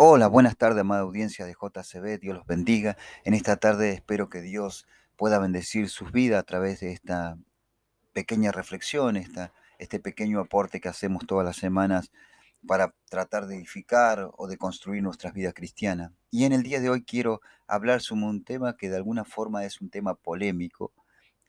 Hola, 0.00 0.28
buenas 0.28 0.56
tardes, 0.56 0.82
amada 0.82 1.00
audiencia 1.00 1.44
de 1.44 1.54
JCB. 1.54 2.20
Dios 2.20 2.36
los 2.36 2.46
bendiga. 2.46 2.96
En 3.24 3.34
esta 3.34 3.56
tarde 3.56 3.90
espero 3.90 4.28
que 4.28 4.40
Dios 4.40 4.86
pueda 5.16 5.40
bendecir 5.40 5.88
sus 5.88 6.12
vidas 6.12 6.38
a 6.38 6.44
través 6.44 6.78
de 6.78 6.92
esta 6.92 7.36
pequeña 8.12 8.52
reflexión, 8.52 9.16
esta, 9.16 9.52
este 9.80 9.98
pequeño 9.98 10.38
aporte 10.38 10.80
que 10.80 10.88
hacemos 10.88 11.26
todas 11.26 11.44
las 11.44 11.56
semanas 11.56 12.12
para 12.64 12.94
tratar 13.10 13.48
de 13.48 13.56
edificar 13.56 14.30
o 14.36 14.46
de 14.46 14.56
construir 14.56 15.02
nuestras 15.02 15.34
vidas 15.34 15.52
cristianas. 15.52 16.12
Y 16.30 16.44
en 16.44 16.52
el 16.52 16.62
día 16.62 16.78
de 16.78 16.90
hoy 16.90 17.02
quiero 17.02 17.40
hablar 17.66 18.00
sobre 18.00 18.26
un 18.26 18.44
tema 18.44 18.76
que 18.76 18.90
de 18.90 18.98
alguna 18.98 19.24
forma 19.24 19.64
es 19.64 19.80
un 19.80 19.90
tema 19.90 20.14
polémico, 20.14 20.92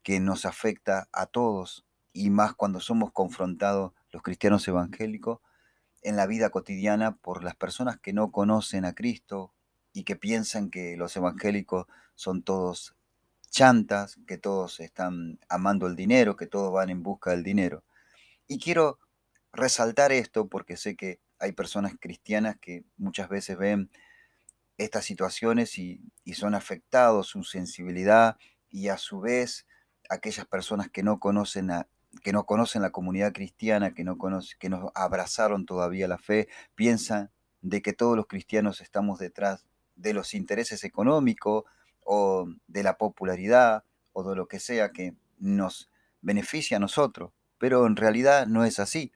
que 0.01 0.19
nos 0.19 0.47
afecta 0.47 1.07
a 1.11 1.27
todos 1.27 1.85
y 2.13 2.31
más 2.31 2.55
cuando 2.55 2.79
somos 2.79 3.11
confrontados 3.11 3.93
los 4.11 4.23
cristianos 4.23 4.67
evangélicos 4.67 5.39
en 6.01 6.15
la 6.15 6.27
vida 6.27 6.49
cotidiana 6.49 7.17
por 7.17 7.43
las 7.43 7.55
personas 7.55 7.99
que 7.99 8.13
no 8.13 8.31
conocen 8.31 8.85
a 8.85 8.93
Cristo 8.93 9.53
y 9.93 10.03
que 10.03 10.15
piensan 10.15 10.69
que 10.69 10.95
los 10.97 11.15
evangélicos 11.15 11.87
son 12.15 12.43
todos 12.43 12.95
chantas, 13.49 14.17
que 14.27 14.37
todos 14.37 14.79
están 14.79 15.39
amando 15.49 15.87
el 15.87 15.95
dinero, 15.95 16.35
que 16.35 16.47
todos 16.47 16.71
van 16.71 16.89
en 16.89 17.03
busca 17.03 17.31
del 17.31 17.43
dinero. 17.43 17.83
Y 18.47 18.59
quiero 18.59 18.99
resaltar 19.51 20.11
esto 20.11 20.47
porque 20.47 20.77
sé 20.77 20.95
que 20.95 21.19
hay 21.39 21.51
personas 21.53 21.93
cristianas 21.99 22.57
que 22.59 22.83
muchas 22.97 23.29
veces 23.29 23.57
ven 23.57 23.89
estas 24.77 25.05
situaciones 25.05 25.77
y, 25.77 26.01
son 26.33 26.53
afectados 26.53 27.27
su 27.27 27.43
sensibilidad 27.43 28.37
y 28.69 28.89
a 28.89 28.97
su 28.97 29.19
vez 29.19 29.65
aquellas 30.09 30.45
personas 30.45 30.89
que 30.91 31.01
no 31.01 31.19
conocen 31.19 31.71
a, 31.71 31.87
que 32.23 32.33
no 32.33 32.45
conocen 32.45 32.81
la 32.81 32.91
comunidad 32.91 33.33
cristiana, 33.33 33.93
que 33.93 34.03
no, 34.03 34.17
conocen, 34.17 34.57
que 34.59 34.69
nos 34.69 34.91
abrazaron 34.95 35.65
todavía 35.65 36.07
la 36.07 36.17
fe, 36.17 36.47
piensan 36.75 37.31
de 37.61 37.81
que 37.81 37.93
todos 37.93 38.15
los 38.15 38.27
cristianos 38.27 38.81
estamos 38.81 39.19
detrás 39.19 39.65
de 39.95 40.13
los 40.13 40.33
intereses 40.33 40.83
económicos 40.83 41.65
o 42.03 42.47
de 42.67 42.83
la 42.83 42.97
popularidad 42.97 43.83
o 44.13 44.27
de 44.27 44.35
lo 44.35 44.47
que 44.47 44.59
sea 44.59 44.91
que 44.91 45.13
nos 45.37 45.89
beneficia 46.21 46.77
a 46.77 46.79
nosotros, 46.79 47.31
pero 47.57 47.85
en 47.85 47.95
realidad 47.95 48.47
no 48.47 48.65
es 48.65 48.79
así. 48.79 49.11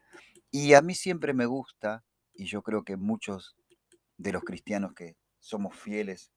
Y 0.50 0.74
a 0.74 0.82
mí 0.82 0.94
siempre 0.94 1.34
me 1.34 1.46
gusta, 1.46 2.04
y 2.34 2.46
yo 2.46 2.62
creo 2.62 2.84
que 2.84 2.96
muchos 2.96 3.56
de 4.18 4.32
los 4.32 4.44
cristianos 4.44 4.94
que 4.94 5.16
somos 5.40 5.74
fieles 5.74 6.30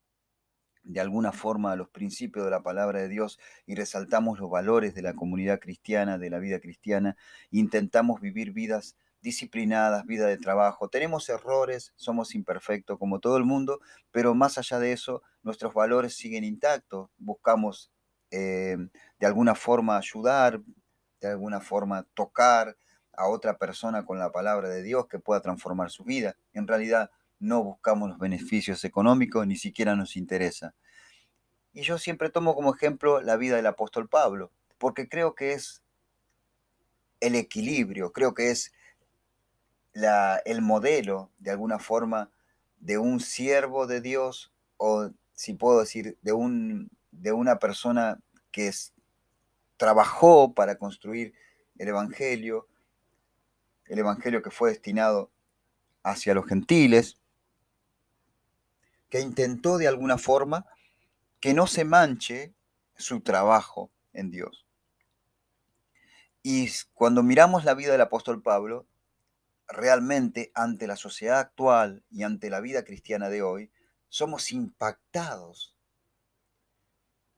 de 0.87 1.01
alguna 1.01 1.31
forma 1.31 1.73
a 1.73 1.75
los 1.75 1.89
principios 1.89 2.45
de 2.45 2.51
la 2.51 2.63
palabra 2.63 3.01
de 3.01 3.09
Dios 3.09 3.39
y 3.65 3.75
resaltamos 3.75 4.39
los 4.39 4.49
valores 4.49 4.95
de 4.95 5.01
la 5.01 5.13
comunidad 5.13 5.59
cristiana, 5.59 6.17
de 6.17 6.29
la 6.29 6.39
vida 6.39 6.59
cristiana, 6.59 7.17
intentamos 7.51 8.21
vivir 8.21 8.53
vidas 8.53 8.95
disciplinadas, 9.21 10.05
vida 10.05 10.27
de 10.27 10.37
trabajo. 10.37 10.87
Tenemos 10.87 11.27
errores, 11.27 11.91
somos 11.97 12.35
imperfectos 12.35 12.97
como 12.97 13.19
todo 13.19 13.35
el 13.37 13.43
mundo, 13.43 13.79
pero 14.11 14.33
más 14.33 14.57
allá 14.57 14.79
de 14.79 14.93
eso, 14.93 15.21
nuestros 15.43 15.73
valores 15.73 16.15
siguen 16.15 16.45
intactos. 16.45 17.09
Buscamos 17.17 17.91
eh, 18.31 18.77
de 19.19 19.27
alguna 19.27 19.55
forma 19.55 19.97
ayudar, 19.97 20.61
de 21.19 21.27
alguna 21.27 21.59
forma 21.59 22.03
tocar 22.13 22.77
a 23.13 23.27
otra 23.27 23.57
persona 23.57 24.05
con 24.05 24.19
la 24.19 24.31
palabra 24.31 24.69
de 24.69 24.83
Dios 24.83 25.07
que 25.07 25.19
pueda 25.19 25.41
transformar 25.41 25.89
su 25.89 26.05
vida. 26.05 26.37
En 26.53 26.67
realidad, 26.67 27.11
no 27.39 27.63
buscamos 27.63 28.09
los 28.09 28.19
beneficios 28.19 28.83
económicos, 28.83 29.45
ni 29.45 29.55
siquiera 29.55 29.95
nos 29.95 30.15
interesa. 30.15 30.73
Y 31.73 31.81
yo 31.81 31.97
siempre 31.97 32.29
tomo 32.29 32.55
como 32.55 32.73
ejemplo 32.73 33.21
la 33.21 33.37
vida 33.37 33.55
del 33.55 33.67
apóstol 33.67 34.09
Pablo, 34.09 34.51
porque 34.77 35.07
creo 35.07 35.35
que 35.35 35.53
es 35.53 35.83
el 37.19 37.35
equilibrio, 37.35 38.11
creo 38.11 38.33
que 38.33 38.51
es 38.51 38.73
la, 39.93 40.41
el 40.45 40.61
modelo, 40.61 41.31
de 41.39 41.51
alguna 41.51 41.79
forma, 41.79 42.31
de 42.79 42.97
un 42.97 43.19
siervo 43.19 43.87
de 43.87 44.01
Dios, 44.01 44.51
o 44.77 45.11
si 45.33 45.53
puedo 45.53 45.79
decir, 45.79 46.17
de, 46.21 46.33
un, 46.33 46.89
de 47.11 47.31
una 47.31 47.59
persona 47.59 48.19
que 48.51 48.71
trabajó 49.77 50.53
para 50.53 50.77
construir 50.77 51.33
el 51.77 51.89
Evangelio, 51.89 52.67
el 53.85 53.99
Evangelio 53.99 54.41
que 54.41 54.51
fue 54.51 54.69
destinado 54.71 55.31
hacia 56.03 56.33
los 56.33 56.45
gentiles, 56.45 57.17
que 59.09 59.21
intentó 59.21 59.77
de 59.77 59.87
alguna 59.87 60.17
forma 60.17 60.65
que 61.39 61.53
no 61.53 61.67
se 61.67 61.85
manche 61.85 62.53
su 62.95 63.21
trabajo 63.21 63.91
en 64.13 64.31
Dios. 64.31 64.65
Y 66.43 66.69
cuando 66.93 67.23
miramos 67.23 67.65
la 67.65 67.73
vida 67.73 67.91
del 67.91 68.01
apóstol 68.01 68.41
Pablo, 68.41 68.87
realmente 69.67 70.51
ante 70.55 70.87
la 70.87 70.95
sociedad 70.95 71.39
actual 71.39 72.03
y 72.09 72.23
ante 72.23 72.49
la 72.49 72.61
vida 72.61 72.83
cristiana 72.83 73.29
de 73.29 73.41
hoy, 73.41 73.71
somos 74.09 74.51
impactados. 74.51 75.75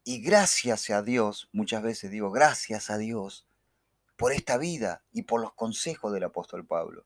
Y 0.04 0.22
gracias 0.22 0.90
a 0.90 1.02
Dios, 1.02 1.50
muchas 1.52 1.82
veces 1.82 2.12
digo 2.12 2.32
gracias 2.32 2.90
a 2.90 2.98
Dios 2.98 3.48
por 4.16 4.32
esta 4.32 4.58
vida 4.58 5.04
y 5.12 5.24
por 5.24 5.42
los 5.42 5.54
consejos 5.54 6.14
del 6.14 6.24
apóstol 6.24 6.66
Pablo. 6.66 7.06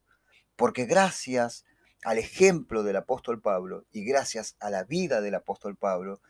Porque 0.56 0.86
gracias 0.86 1.66
al 2.04 2.18
ejemplo 2.18 2.84
del 2.84 2.98
apóstol 2.98 3.42
Pablo 3.42 3.86
y 3.92 4.04
gracias 4.04 4.56
a 4.60 4.70
la 4.70 4.84
vida 4.84 5.22
del 5.22 5.36
apóstol 5.36 5.76
Pablo, 5.76 6.22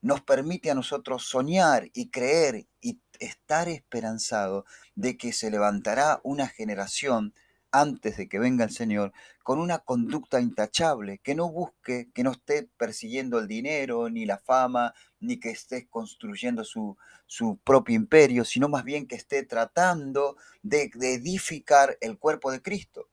nos 0.00 0.22
permite 0.22 0.70
a 0.70 0.74
nosotros 0.74 1.24
soñar 1.24 1.90
y 1.92 2.10
creer 2.10 2.66
y 2.80 3.00
estar 3.18 3.68
esperanzado 3.68 4.64
de 4.94 5.16
que 5.16 5.32
se 5.32 5.50
levantará 5.50 6.20
una 6.22 6.46
generación 6.46 7.34
antes 7.70 8.16
de 8.16 8.28
que 8.28 8.38
venga 8.38 8.64
el 8.64 8.70
Señor 8.70 9.12
con 9.42 9.58
una 9.58 9.78
conducta 9.78 10.40
intachable, 10.40 11.18
que 11.18 11.34
no 11.34 11.50
busque, 11.50 12.10
que 12.14 12.22
no 12.22 12.32
esté 12.32 12.68
persiguiendo 12.76 13.38
el 13.38 13.48
dinero, 13.48 14.08
ni 14.08 14.24
la 14.26 14.38
fama, 14.38 14.94
ni 15.20 15.38
que 15.38 15.50
esté 15.50 15.88
construyendo 15.88 16.64
su, 16.64 16.96
su 17.26 17.58
propio 17.64 17.96
imperio, 17.96 18.44
sino 18.44 18.68
más 18.68 18.84
bien 18.84 19.06
que 19.06 19.16
esté 19.16 19.42
tratando 19.44 20.36
de, 20.62 20.90
de 20.94 21.14
edificar 21.14 21.96
el 22.00 22.18
cuerpo 22.18 22.50
de 22.50 22.62
Cristo. 22.62 23.08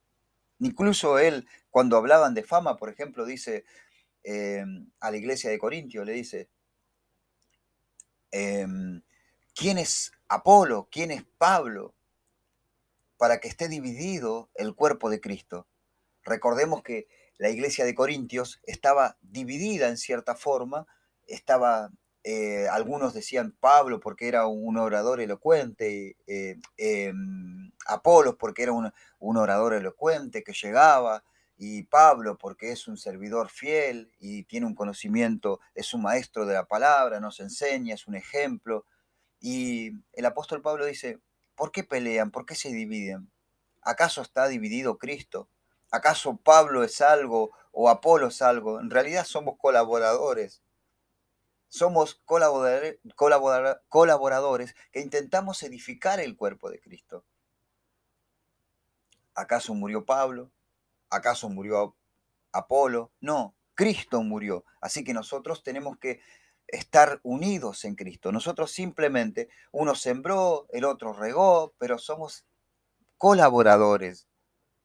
Incluso 0.58 1.18
él, 1.18 1.46
cuando 1.76 1.98
hablaban 1.98 2.32
de 2.32 2.42
fama, 2.42 2.78
por 2.78 2.88
ejemplo, 2.88 3.26
dice 3.26 3.66
em, 4.22 4.90
a 4.98 5.10
la 5.10 5.18
iglesia 5.18 5.50
de 5.50 5.58
Corintio, 5.58 6.06
le 6.06 6.12
dice, 6.12 6.48
em, 8.30 9.02
¿quién 9.54 9.76
es 9.76 10.10
Apolo? 10.26 10.88
¿Quién 10.90 11.10
es 11.10 11.24
Pablo? 11.36 11.94
Para 13.18 13.40
que 13.40 13.48
esté 13.48 13.68
dividido 13.68 14.48
el 14.54 14.74
cuerpo 14.74 15.10
de 15.10 15.20
Cristo. 15.20 15.68
Recordemos 16.22 16.82
que 16.82 17.08
la 17.36 17.50
iglesia 17.50 17.84
de 17.84 17.94
Corintios 17.94 18.58
estaba 18.62 19.18
dividida 19.20 19.88
en 19.88 19.98
cierta 19.98 20.34
forma, 20.34 20.86
estaba 21.26 21.90
eh, 22.24 22.68
algunos 22.68 23.12
decían 23.12 23.54
Pablo 23.60 24.00
porque 24.00 24.28
era 24.28 24.46
un 24.46 24.78
orador 24.78 25.20
elocuente, 25.20 26.16
eh, 26.26 26.58
em, 26.78 27.70
Apolos 27.86 28.36
porque 28.36 28.62
era 28.62 28.72
un, 28.72 28.90
orador 29.36 29.74
elocuente 29.74 30.42
que 30.42 30.54
llegaba, 30.54 31.22
y 31.56 31.84
Pablo 31.84 32.36
porque 32.38 32.72
es 32.72 32.88
un 32.88 32.96
servidor 32.96 33.48
fiel 33.48 34.12
y 34.18 34.44
tiene 34.44 34.66
un 34.66 34.74
conocimiento, 34.74 35.60
es 35.74 35.94
un 35.94 36.02
maestro 36.02 36.46
de 36.46 36.54
la 36.54 36.66
palabra, 36.66 37.20
nos 37.20 37.40
enseña, 37.40 37.94
es 37.94 38.06
un 38.06 38.14
ejemplo. 38.14 38.84
Y 39.40 39.92
el 40.12 40.26
apóstol 40.26 40.62
Pablo 40.62 40.84
dice, 40.84 41.20
¿por 41.54 41.72
qué 41.72 41.84
pelean? 41.84 42.30
¿Por 42.30 42.46
qué 42.46 42.54
se 42.54 42.70
dividen? 42.70 43.30
¿Acaso 43.82 44.22
está 44.22 44.48
dividido 44.48 44.98
Cristo? 44.98 45.48
¿Acaso 45.90 46.36
Pablo 46.36 46.84
es 46.84 47.00
algo 47.00 47.52
o 47.72 47.88
Apolo 47.88 48.28
es 48.28 48.42
algo? 48.42 48.80
En 48.80 48.90
realidad 48.90 49.24
somos 49.24 49.56
colaboradores 49.58 50.62
somos 51.68 52.20
colaboradores 52.24 54.74
que 54.92 55.00
intentamos 55.00 55.62
edificar 55.62 56.20
el 56.20 56.36
cuerpo 56.36 56.70
de 56.70 56.80
Cristo. 56.80 57.24
¿Acaso 59.34 59.74
murió 59.74 60.04
Pablo? 60.04 60.50
¿Acaso 61.10 61.48
murió 61.48 61.96
Apolo? 62.52 63.12
No, 63.20 63.54
Cristo 63.74 64.22
murió. 64.22 64.64
Así 64.80 65.04
que 65.04 65.14
nosotros 65.14 65.62
tenemos 65.62 65.98
que 65.98 66.20
estar 66.66 67.20
unidos 67.22 67.84
en 67.84 67.94
Cristo. 67.94 68.32
Nosotros 68.32 68.72
simplemente, 68.72 69.48
uno 69.72 69.94
sembró, 69.94 70.66
el 70.70 70.84
otro 70.84 71.12
regó, 71.12 71.74
pero 71.78 71.98
somos 71.98 72.46
colaboradores, 73.18 74.28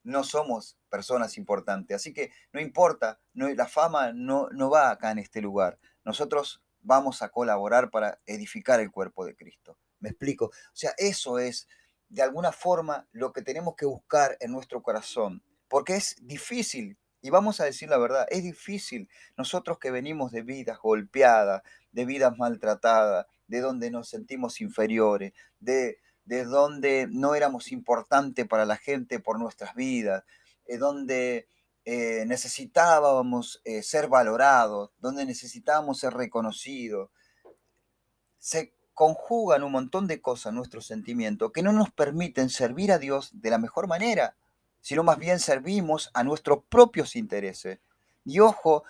no 0.04 0.24
somos 0.24 0.78
personas 0.90 1.38
importantes. 1.38 1.96
Así 1.96 2.14
que 2.14 2.32
no 2.52 2.62
importa, 2.62 3.20
no, 3.34 3.50
la 3.50 3.68
fama 3.68 4.14
no, 4.14 4.50
no 4.52 4.70
va 4.70 4.92
acá 4.92 5.12
en 5.12 5.20
este 5.20 5.42
lugar. 5.42 5.80
Nosotros 6.04 6.62
vamos 6.82 7.22
a 7.22 7.30
colaborar 7.30 7.90
para 7.90 8.20
edificar 8.26 8.80
el 8.80 8.92
cuerpo 8.92 9.26
de 9.26 9.36
Cristo. 9.36 9.78
¿Me 10.00 10.10
explico? 10.10 10.46
O 10.46 10.76
sea, 10.76 10.94
eso 10.98 11.40
es 11.40 11.68
de 12.10 12.22
alguna 12.22 12.52
forma 12.52 13.08
lo 13.12 13.32
que 13.32 13.42
tenemos 13.42 13.76
que 13.76 13.86
buscar 13.86 14.36
en 14.40 14.52
nuestro 14.52 14.82
corazón, 14.82 15.44
porque 15.72 15.96
es 15.96 16.18
difícil, 16.22 16.98
y 17.22 17.30
vamos 17.30 17.62
a 17.62 17.64
decir 17.64 17.88
la 17.88 17.98
verdad, 17.98 18.28
es 18.30 18.44
difícil 18.44 19.08
nosotros 19.38 19.80
que 19.80 19.90
venimos 19.90 20.34
de 20.34 20.42
vidas 20.42 20.78
golpeadas, 20.80 21.64
de 21.94 22.04
vidas 22.04 22.38
maltratadas, 22.38 23.26
de 23.48 23.62
donde 23.62 23.90
nos 23.90 24.10
sentimos 24.10 24.60
inferiores, 24.60 25.32
de, 25.62 26.00
de 26.26 26.44
donde 26.44 27.08
no 27.10 27.36
éramos 27.36 27.72
importantes 27.72 28.46
para 28.50 28.66
la 28.66 28.76
gente 28.76 29.22
por 29.22 29.40
nuestras 29.40 29.74
vidas, 29.74 30.26
de 30.68 30.78
donde 30.78 31.48
eh, 31.86 32.26
necesitábamos 32.28 33.62
eh, 33.64 33.82
ser 33.82 34.10
valorados, 34.10 34.92
donde 35.00 35.26
necesitábamos 35.26 36.00
ser 36.00 36.14
reconocidos. 36.14 37.12
Se 38.40 38.76
conjugan 38.94 39.64
un 39.64 39.72
montón 39.72 40.06
de 40.06 40.22
cosas 40.22 40.54
nuestros 40.54 40.86
sentimientos 40.86 41.54
que 41.54 41.64
no 41.64 41.72
nos 41.72 41.92
permiten 41.92 42.50
servir 42.50 42.92
a 42.92 43.00
Dios 43.00 43.30
de 43.42 43.52
la 43.52 43.58
mejor 43.58 43.88
manera, 43.88 44.36
sino 44.82 45.04
más 45.04 45.18
bien 45.18 45.40
servimos 45.40 46.12
a 46.14 46.24
nuestros 46.24 46.64
propios 46.70 47.16
intereses. 47.16 47.80
Y 48.26 48.40
ojo, 48.40 48.84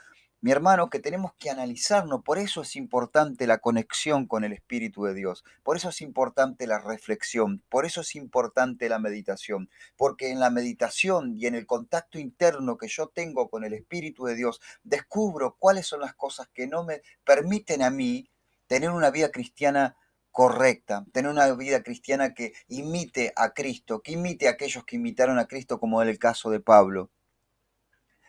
mi 0.43 0.51
hermano, 0.51 0.89
que 0.89 0.97
tenemos 0.97 1.33
que 1.37 1.51
analizarnos. 1.51 2.23
Por 2.23 2.39
eso 2.39 2.63
es 2.63 2.75
importante 2.75 3.45
la 3.45 3.59
conexión 3.59 4.25
con 4.25 4.43
el 4.43 4.53
Espíritu 4.53 5.03
de 5.03 5.13
Dios. 5.13 5.43
Por 5.61 5.77
eso 5.77 5.89
es 5.89 6.01
importante 6.01 6.65
la 6.65 6.79
reflexión. 6.79 7.61
Por 7.69 7.85
eso 7.85 8.01
es 8.01 8.15
importante 8.15 8.89
la 8.89 8.97
meditación. 8.97 9.69
Porque 9.95 10.31
en 10.31 10.39
la 10.39 10.49
meditación 10.49 11.35
y 11.37 11.45
en 11.45 11.53
el 11.53 11.67
contacto 11.67 12.17
interno 12.17 12.77
que 12.77 12.87
yo 12.87 13.07
tengo 13.07 13.49
con 13.51 13.63
el 13.63 13.73
Espíritu 13.73 14.25
de 14.25 14.33
Dios, 14.33 14.61
descubro 14.83 15.57
cuáles 15.59 15.85
son 15.85 15.99
las 16.01 16.15
cosas 16.15 16.47
que 16.51 16.65
no 16.65 16.83
me 16.83 17.03
permiten 17.23 17.83
a 17.83 17.91
mí 17.91 18.27
tener 18.65 18.89
una 18.89 19.11
vida 19.11 19.29
cristiana 19.29 19.95
correcta, 20.31 21.05
tener 21.11 21.29
una 21.29 21.53
vida 21.53 21.83
cristiana 21.83 22.33
que 22.33 22.53
imite 22.67 23.33
a 23.35 23.51
Cristo, 23.51 24.01
que 24.01 24.13
imite 24.13 24.47
a 24.47 24.51
aquellos 24.51 24.85
que 24.85 24.95
imitaron 24.95 25.39
a 25.39 25.45
Cristo, 25.45 25.79
como 25.79 26.01
en 26.01 26.09
el 26.09 26.19
caso 26.19 26.49
de 26.49 26.59
Pablo. 26.59 27.09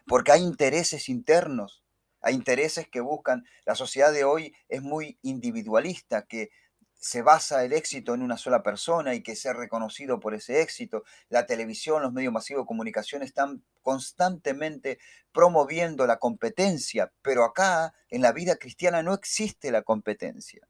Porque 0.06 0.32
hay 0.32 0.42
intereses 0.42 1.08
internos 1.08 1.82
hay 2.22 2.34
intereses 2.34 2.88
que 2.88 3.00
buscan, 3.00 3.44
la 3.66 3.74
sociedad 3.74 4.12
de 4.12 4.24
hoy 4.24 4.54
es 4.68 4.80
muy 4.80 5.18
individualista, 5.22 6.22
que 6.22 6.50
se 6.94 7.20
basa 7.20 7.64
el 7.64 7.72
éxito 7.72 8.14
en 8.14 8.22
una 8.22 8.38
sola 8.38 8.62
persona 8.62 9.14
y 9.14 9.24
que 9.24 9.34
sea 9.34 9.52
reconocido 9.52 10.20
por 10.20 10.32
ese 10.34 10.62
éxito. 10.62 11.02
La 11.28 11.46
televisión, 11.46 12.00
los 12.00 12.12
medios 12.12 12.32
masivos 12.32 12.62
de 12.62 12.68
comunicación 12.68 13.24
están 13.24 13.64
constantemente 13.82 15.00
promoviendo 15.32 16.06
la 16.06 16.18
competencia, 16.18 17.12
pero 17.22 17.42
acá 17.42 17.92
en 18.08 18.22
la 18.22 18.30
vida 18.30 18.54
cristiana 18.54 19.02
no 19.02 19.14
existe 19.14 19.72
la 19.72 19.82
competencia. 19.82 20.68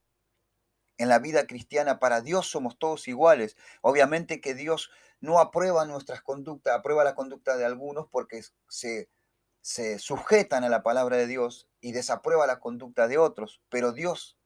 En 0.98 1.08
la 1.08 1.18
vida 1.18 1.46
cristiana 1.46 1.98
para 1.98 2.20
Dios 2.20 2.48
somos 2.48 2.78
todos 2.78 3.08
iguales. 3.08 3.56
Obviamente 3.80 4.40
que 4.40 4.54
Dios 4.54 4.90
no 5.20 5.38
aprueba 5.38 5.84
nuestras 5.86 6.22
conductas, 6.22 6.76
aprueba 6.76 7.04
la 7.04 7.14
conducta 7.14 7.56
de 7.56 7.64
algunos 7.64 8.08
porque 8.08 8.42
se 8.68 9.98
sujetan 9.98 10.64
a 10.64 10.68
la 10.68 10.82
palabra 10.82 11.16
de 11.16 11.26
Dios 11.26 11.68
y 11.80 11.92
desaprueba 11.92 12.46
la 12.46 12.60
conducta 12.60 13.08
de 13.08 13.18
otros, 13.18 13.62
pero 13.68 13.92
Dios 13.92 14.36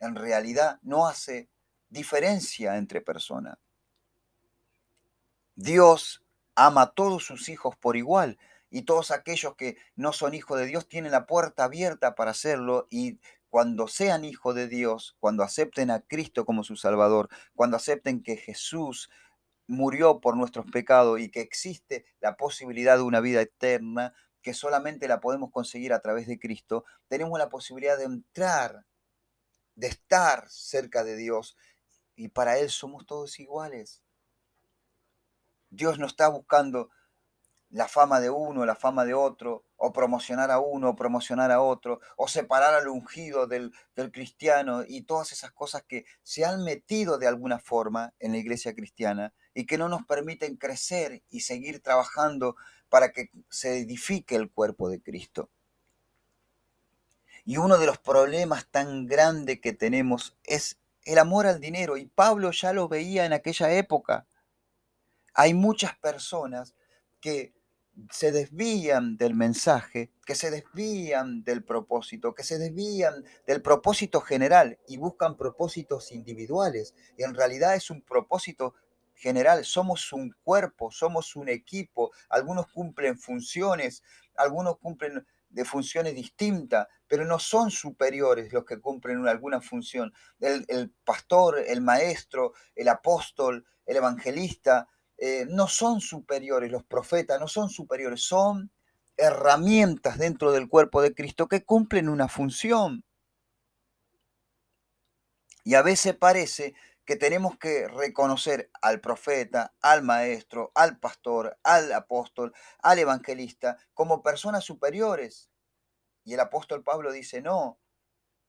en 0.00 0.16
realidad 0.16 0.78
no 0.82 1.06
hace 1.06 1.48
diferencia 1.88 2.76
entre 2.76 3.00
personas. 3.00 3.58
Dios 5.54 6.24
ama 6.54 6.82
a 6.82 6.90
todos 6.92 7.24
sus 7.24 7.48
hijos 7.48 7.76
por 7.76 7.96
igual 7.96 8.38
y 8.70 8.82
todos 8.82 9.10
aquellos 9.10 9.54
que 9.54 9.76
no 9.94 10.12
son 10.12 10.34
hijos 10.34 10.58
de 10.58 10.66
Dios 10.66 10.88
tienen 10.88 11.12
la 11.12 11.26
puerta 11.26 11.64
abierta 11.64 12.14
para 12.14 12.32
hacerlo 12.32 12.88
y 12.90 13.20
cuando 13.54 13.86
sean 13.86 14.24
hijos 14.24 14.56
de 14.56 14.66
Dios, 14.66 15.16
cuando 15.20 15.44
acepten 15.44 15.92
a 15.92 16.00
Cristo 16.00 16.44
como 16.44 16.64
su 16.64 16.74
Salvador, 16.74 17.28
cuando 17.54 17.76
acepten 17.76 18.20
que 18.20 18.36
Jesús 18.36 19.10
murió 19.68 20.20
por 20.20 20.36
nuestros 20.36 20.66
pecados 20.72 21.20
y 21.20 21.30
que 21.30 21.42
existe 21.42 22.04
la 22.18 22.36
posibilidad 22.36 22.96
de 22.96 23.04
una 23.04 23.20
vida 23.20 23.40
eterna, 23.40 24.12
que 24.42 24.54
solamente 24.54 25.06
la 25.06 25.20
podemos 25.20 25.52
conseguir 25.52 25.92
a 25.92 26.00
través 26.00 26.26
de 26.26 26.40
Cristo, 26.40 26.84
tenemos 27.06 27.38
la 27.38 27.48
posibilidad 27.48 27.96
de 27.96 28.06
entrar, 28.06 28.86
de 29.76 29.86
estar 29.86 30.50
cerca 30.50 31.04
de 31.04 31.14
Dios 31.14 31.56
y 32.16 32.30
para 32.30 32.58
Él 32.58 32.70
somos 32.70 33.06
todos 33.06 33.38
iguales. 33.38 34.02
Dios 35.70 36.00
no 36.00 36.06
está 36.06 36.26
buscando 36.26 36.90
la 37.74 37.88
fama 37.88 38.20
de 38.20 38.30
uno, 38.30 38.64
la 38.64 38.76
fama 38.76 39.04
de 39.04 39.14
otro, 39.14 39.64
o 39.76 39.92
promocionar 39.92 40.52
a 40.52 40.60
uno, 40.60 40.90
o 40.90 40.96
promocionar 40.96 41.50
a 41.50 41.60
otro, 41.60 42.00
o 42.16 42.28
separar 42.28 42.72
al 42.72 42.86
ungido 42.86 43.48
del, 43.48 43.72
del, 43.96 44.12
cristiano 44.12 44.84
y 44.86 45.02
todas 45.02 45.32
esas 45.32 45.50
cosas 45.50 45.82
que 45.82 46.06
se 46.22 46.44
han 46.44 46.62
metido 46.62 47.18
de 47.18 47.26
alguna 47.26 47.58
forma 47.58 48.14
en 48.20 48.30
la 48.30 48.38
iglesia 48.38 48.76
cristiana 48.76 49.34
y 49.54 49.66
que 49.66 49.76
no 49.76 49.88
nos 49.88 50.06
permiten 50.06 50.56
crecer 50.56 51.24
y 51.30 51.40
seguir 51.40 51.82
trabajando 51.82 52.54
para 52.88 53.10
que 53.10 53.30
se 53.50 53.80
edifique 53.80 54.36
el 54.36 54.52
cuerpo 54.52 54.88
de 54.88 55.02
Cristo. 55.02 55.50
Y 57.44 57.56
uno 57.56 57.76
de 57.76 57.86
los 57.86 57.98
problemas 57.98 58.68
tan 58.70 59.06
grandes 59.06 59.60
que 59.60 59.72
tenemos 59.72 60.36
es 60.44 60.78
el 61.02 61.18
amor 61.18 61.48
al 61.48 61.58
dinero, 61.58 61.96
y 61.96 62.06
Pablo 62.06 62.52
ya 62.52 62.72
lo 62.72 62.86
veía 62.86 63.26
en 63.26 63.32
aquella 63.32 63.72
época. 63.72 64.28
Hay 65.34 65.54
muchas 65.54 65.96
personas 65.96 66.76
que 67.20 67.53
se 68.10 68.32
desvían 68.32 69.16
del 69.16 69.34
mensaje, 69.34 70.10
que 70.26 70.34
se 70.34 70.50
desvían 70.50 71.44
del 71.44 71.64
propósito, 71.64 72.34
que 72.34 72.42
se 72.42 72.58
desvían 72.58 73.24
del 73.46 73.62
propósito 73.62 74.20
general 74.20 74.78
y 74.88 74.96
buscan 74.96 75.36
propósitos 75.36 76.12
individuales. 76.12 76.94
Y 77.16 77.22
en 77.22 77.34
realidad 77.34 77.74
es 77.74 77.90
un 77.90 78.02
propósito 78.02 78.74
general, 79.14 79.64
somos 79.64 80.12
un 80.12 80.34
cuerpo, 80.42 80.90
somos 80.90 81.36
un 81.36 81.48
equipo, 81.48 82.10
algunos 82.28 82.66
cumplen 82.72 83.18
funciones, 83.18 84.02
algunos 84.36 84.78
cumplen 84.78 85.24
de 85.54 85.64
funciones 85.64 86.14
distintas, 86.14 86.88
pero 87.06 87.24
no 87.24 87.38
son 87.38 87.70
superiores 87.70 88.52
los 88.52 88.64
que 88.64 88.80
cumplen 88.80 89.26
alguna 89.28 89.60
función. 89.60 90.12
El, 90.40 90.90
pastor, 91.04 91.60
el 91.64 91.80
maestro, 91.80 92.54
el 92.74 92.88
apóstol, 92.88 93.64
el 93.86 93.96
evangelista, 93.96 94.88
eh, 95.18 95.46
no 95.48 95.68
son 95.68 96.00
superiores, 96.00 96.70
los 96.70 96.84
profetas 96.84 97.40
no 97.40 97.48
son 97.48 97.68
superiores, 97.70 98.22
son 98.22 98.70
herramientas 99.16 100.18
dentro 100.18 100.52
del 100.52 100.68
cuerpo 100.68 101.00
de 101.02 101.14
Cristo 101.14 101.48
que 101.48 101.64
cumplen 101.64 102.08
una 102.08 102.28
función. 102.28 103.04
Y 105.62 105.74
a 105.74 105.82
veces 105.82 106.14
parece 106.14 106.74
que 107.04 107.16
tenemos 107.16 107.58
que 107.58 107.86
reconocer 107.86 108.70
al 108.80 109.00
profeta, 109.00 109.74
al 109.80 110.02
maestro, 110.02 110.72
al 110.74 110.98
pastor, 110.98 111.58
al 111.62 111.92
apóstol, 111.92 112.52
al 112.80 112.98
evangelista 112.98 113.78
como 113.92 114.22
personas 114.22 114.64
superiores. 114.64 115.50
Y 116.24 116.34
el 116.34 116.40
apóstol 116.40 116.82
Pablo 116.82 117.12
dice, 117.12 117.42
no, 117.42 117.78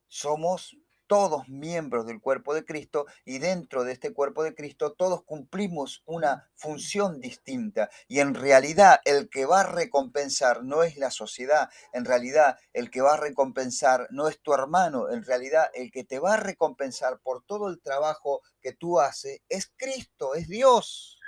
somos 0.08 0.78
todos 1.08 1.48
miembros 1.48 2.06
del 2.06 2.20
cuerpo 2.20 2.54
de 2.54 2.66
Cristo 2.66 3.06
y 3.24 3.40
dentro 3.40 3.84
de 3.84 3.94
este 3.94 4.14
cuerpo 4.14 4.44
de 4.44 4.56
Cristo 4.56 4.94
todos 4.94 5.24
cumplimos 5.24 6.04
una 6.06 6.50
función 6.56 7.20
distinta 7.20 7.90
y 8.08 8.20
en 8.20 8.34
realidad 8.34 9.00
el 9.06 9.30
que 9.30 9.46
va 9.46 9.62
a 9.62 9.72
recompensar 9.72 10.64
no 10.64 10.84
es 10.84 10.98
la 10.98 11.12
sociedad, 11.12 11.70
en 11.94 12.06
realidad 12.06 12.58
el 12.74 12.90
que 12.90 13.02
va 13.02 13.14
a 13.14 13.18
recompensar 13.18 14.08
no 14.12 14.28
es 14.28 14.40
tu 14.42 14.54
hermano, 14.54 15.10
en 15.10 15.24
realidad 15.24 15.70
el 15.74 15.92
que 15.92 16.04
te 16.04 16.20
va 16.20 16.36
a 16.36 16.38
recompensar 16.38 17.20
por 17.20 17.44
todo 17.44 17.70
el 17.70 17.82
trabajo 17.82 18.42
que 18.62 18.74
tú 18.74 19.00
haces 19.00 19.42
es 19.50 19.72
Cristo, 19.78 20.36
es 20.36 20.48
Dios. 20.48 21.20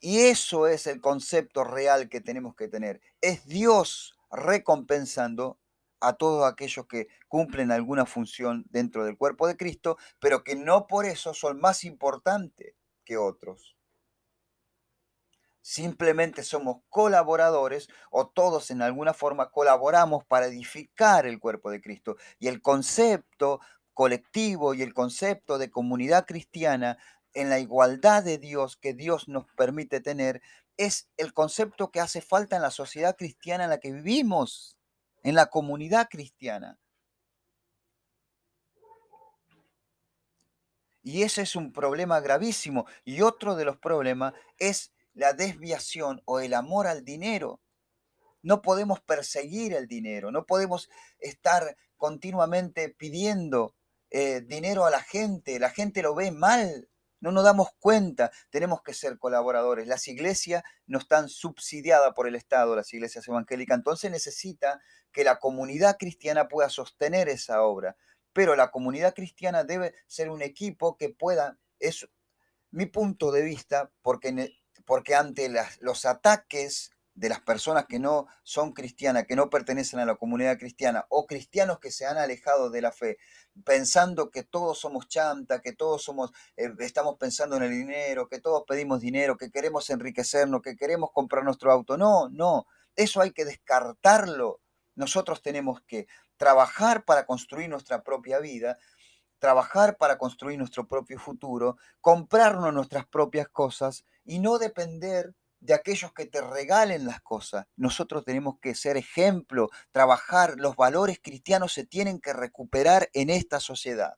Y 0.00 0.20
eso 0.26 0.68
es 0.68 0.86
el 0.86 1.00
concepto 1.00 1.64
real 1.64 2.08
que 2.08 2.20
tenemos 2.20 2.54
que 2.54 2.68
tener. 2.68 3.00
Es 3.20 3.46
Dios 3.46 4.14
recompensando 4.30 5.58
a 6.00 6.14
todos 6.14 6.50
aquellos 6.50 6.86
que 6.86 7.08
cumplen 7.28 7.72
alguna 7.72 8.06
función 8.06 8.64
dentro 8.70 9.04
del 9.04 9.16
cuerpo 9.16 9.46
de 9.46 9.56
Cristo, 9.56 9.96
pero 10.18 10.44
que 10.44 10.56
no 10.56 10.86
por 10.86 11.06
eso 11.06 11.34
son 11.34 11.60
más 11.60 11.84
importantes 11.84 12.74
que 13.04 13.16
otros. 13.16 13.76
Simplemente 15.62 16.44
somos 16.44 16.82
colaboradores 16.88 17.88
o 18.10 18.28
todos 18.28 18.70
en 18.70 18.82
alguna 18.82 19.14
forma 19.14 19.50
colaboramos 19.50 20.24
para 20.24 20.46
edificar 20.46 21.26
el 21.26 21.40
cuerpo 21.40 21.70
de 21.70 21.80
Cristo. 21.80 22.16
Y 22.38 22.46
el 22.46 22.62
concepto 22.62 23.58
colectivo 23.92 24.74
y 24.74 24.82
el 24.82 24.94
concepto 24.94 25.58
de 25.58 25.70
comunidad 25.70 26.24
cristiana 26.24 26.98
en 27.34 27.50
la 27.50 27.58
igualdad 27.58 28.22
de 28.22 28.38
Dios 28.38 28.76
que 28.76 28.94
Dios 28.94 29.26
nos 29.26 29.46
permite 29.56 30.00
tener 30.00 30.40
es 30.76 31.08
el 31.16 31.32
concepto 31.32 31.90
que 31.90 32.00
hace 32.00 32.20
falta 32.20 32.54
en 32.54 32.62
la 32.62 32.70
sociedad 32.70 33.16
cristiana 33.16 33.64
en 33.64 33.70
la 33.70 33.80
que 33.80 33.92
vivimos 33.92 34.75
en 35.26 35.34
la 35.34 35.46
comunidad 35.46 36.08
cristiana. 36.08 36.78
Y 41.02 41.24
ese 41.24 41.42
es 41.42 41.56
un 41.56 41.72
problema 41.72 42.20
gravísimo. 42.20 42.86
Y 43.04 43.22
otro 43.22 43.56
de 43.56 43.64
los 43.64 43.76
problemas 43.76 44.34
es 44.58 44.92
la 45.14 45.32
desviación 45.32 46.22
o 46.26 46.38
el 46.38 46.54
amor 46.54 46.86
al 46.86 47.04
dinero. 47.04 47.60
No 48.42 48.62
podemos 48.62 49.00
perseguir 49.00 49.72
el 49.72 49.88
dinero, 49.88 50.30
no 50.30 50.46
podemos 50.46 50.88
estar 51.18 51.76
continuamente 51.96 52.90
pidiendo 52.90 53.74
eh, 54.10 54.42
dinero 54.42 54.84
a 54.84 54.90
la 54.90 55.00
gente. 55.00 55.58
La 55.58 55.70
gente 55.70 56.02
lo 56.02 56.14
ve 56.14 56.30
mal, 56.30 56.88
no 57.20 57.32
nos 57.32 57.44
damos 57.44 57.68
cuenta, 57.78 58.30
tenemos 58.50 58.82
que 58.82 58.94
ser 58.94 59.18
colaboradores. 59.18 59.86
Las 59.86 60.06
iglesias 60.08 60.62
no 60.86 60.98
están 60.98 61.28
subsidiadas 61.28 62.12
por 62.14 62.28
el 62.28 62.34
Estado, 62.34 62.76
las 62.76 62.92
iglesias 62.92 63.26
evangélicas, 63.28 63.76
entonces 63.76 64.10
necesita 64.10 64.80
que 65.12 65.24
la 65.24 65.38
comunidad 65.38 65.96
cristiana 65.98 66.48
pueda 66.48 66.68
sostener 66.68 67.28
esa 67.28 67.62
obra. 67.62 67.96
Pero 68.32 68.54
la 68.54 68.70
comunidad 68.70 69.14
cristiana 69.14 69.64
debe 69.64 69.94
ser 70.06 70.30
un 70.30 70.42
equipo 70.42 70.96
que 70.96 71.08
pueda, 71.08 71.58
es 71.78 72.06
mi 72.70 72.86
punto 72.86 73.32
de 73.32 73.42
vista, 73.42 73.90
porque 74.02 74.54
porque 74.86 75.14
ante 75.14 75.50
los 75.80 76.06
ataques 76.06 76.92
de 77.16 77.30
las 77.30 77.40
personas 77.40 77.86
que 77.86 77.98
no 77.98 78.26
son 78.42 78.72
cristianas, 78.72 79.26
que 79.26 79.36
no 79.36 79.48
pertenecen 79.48 79.98
a 79.98 80.04
la 80.04 80.16
comunidad 80.16 80.58
cristiana, 80.58 81.06
o 81.08 81.26
cristianos 81.26 81.78
que 81.80 81.90
se 81.90 82.04
han 82.04 82.18
alejado 82.18 82.68
de 82.70 82.82
la 82.82 82.92
fe, 82.92 83.16
pensando 83.64 84.30
que 84.30 84.42
todos 84.42 84.78
somos 84.78 85.08
chanta, 85.08 85.62
que 85.62 85.72
todos 85.72 86.02
somos, 86.02 86.30
eh, 86.56 86.70
estamos 86.80 87.16
pensando 87.18 87.56
en 87.56 87.62
el 87.64 87.70
dinero, 87.70 88.28
que 88.28 88.38
todos 88.38 88.64
pedimos 88.68 89.00
dinero, 89.00 89.38
que 89.38 89.50
queremos 89.50 89.88
enriquecernos, 89.88 90.60
que 90.60 90.76
queremos 90.76 91.10
comprar 91.12 91.42
nuestro 91.42 91.72
auto. 91.72 91.96
No, 91.96 92.28
no, 92.28 92.66
eso 92.94 93.22
hay 93.22 93.32
que 93.32 93.46
descartarlo. 93.46 94.60
Nosotros 94.94 95.40
tenemos 95.40 95.80
que 95.86 96.06
trabajar 96.36 97.06
para 97.06 97.24
construir 97.24 97.70
nuestra 97.70 98.02
propia 98.02 98.40
vida, 98.40 98.76
trabajar 99.38 99.96
para 99.96 100.18
construir 100.18 100.58
nuestro 100.58 100.86
propio 100.86 101.18
futuro, 101.18 101.78
comprarnos 102.02 102.74
nuestras 102.74 103.06
propias 103.06 103.48
cosas 103.48 104.04
y 104.22 104.38
no 104.38 104.58
depender 104.58 105.34
de 105.66 105.74
aquellos 105.74 106.12
que 106.12 106.26
te 106.26 106.40
regalen 106.40 107.06
las 107.06 107.20
cosas. 107.20 107.66
Nosotros 107.76 108.24
tenemos 108.24 108.60
que 108.60 108.76
ser 108.76 108.96
ejemplo, 108.96 109.68
trabajar, 109.90 110.54
los 110.58 110.76
valores 110.76 111.18
cristianos 111.20 111.72
se 111.72 111.84
tienen 111.84 112.20
que 112.20 112.32
recuperar 112.32 113.10
en 113.12 113.30
esta 113.30 113.58
sociedad. 113.58 114.16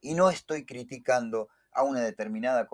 Y 0.00 0.14
no 0.14 0.30
estoy 0.30 0.64
criticando 0.64 1.48
a 1.72 1.82
una 1.82 2.00
determinada 2.00 2.68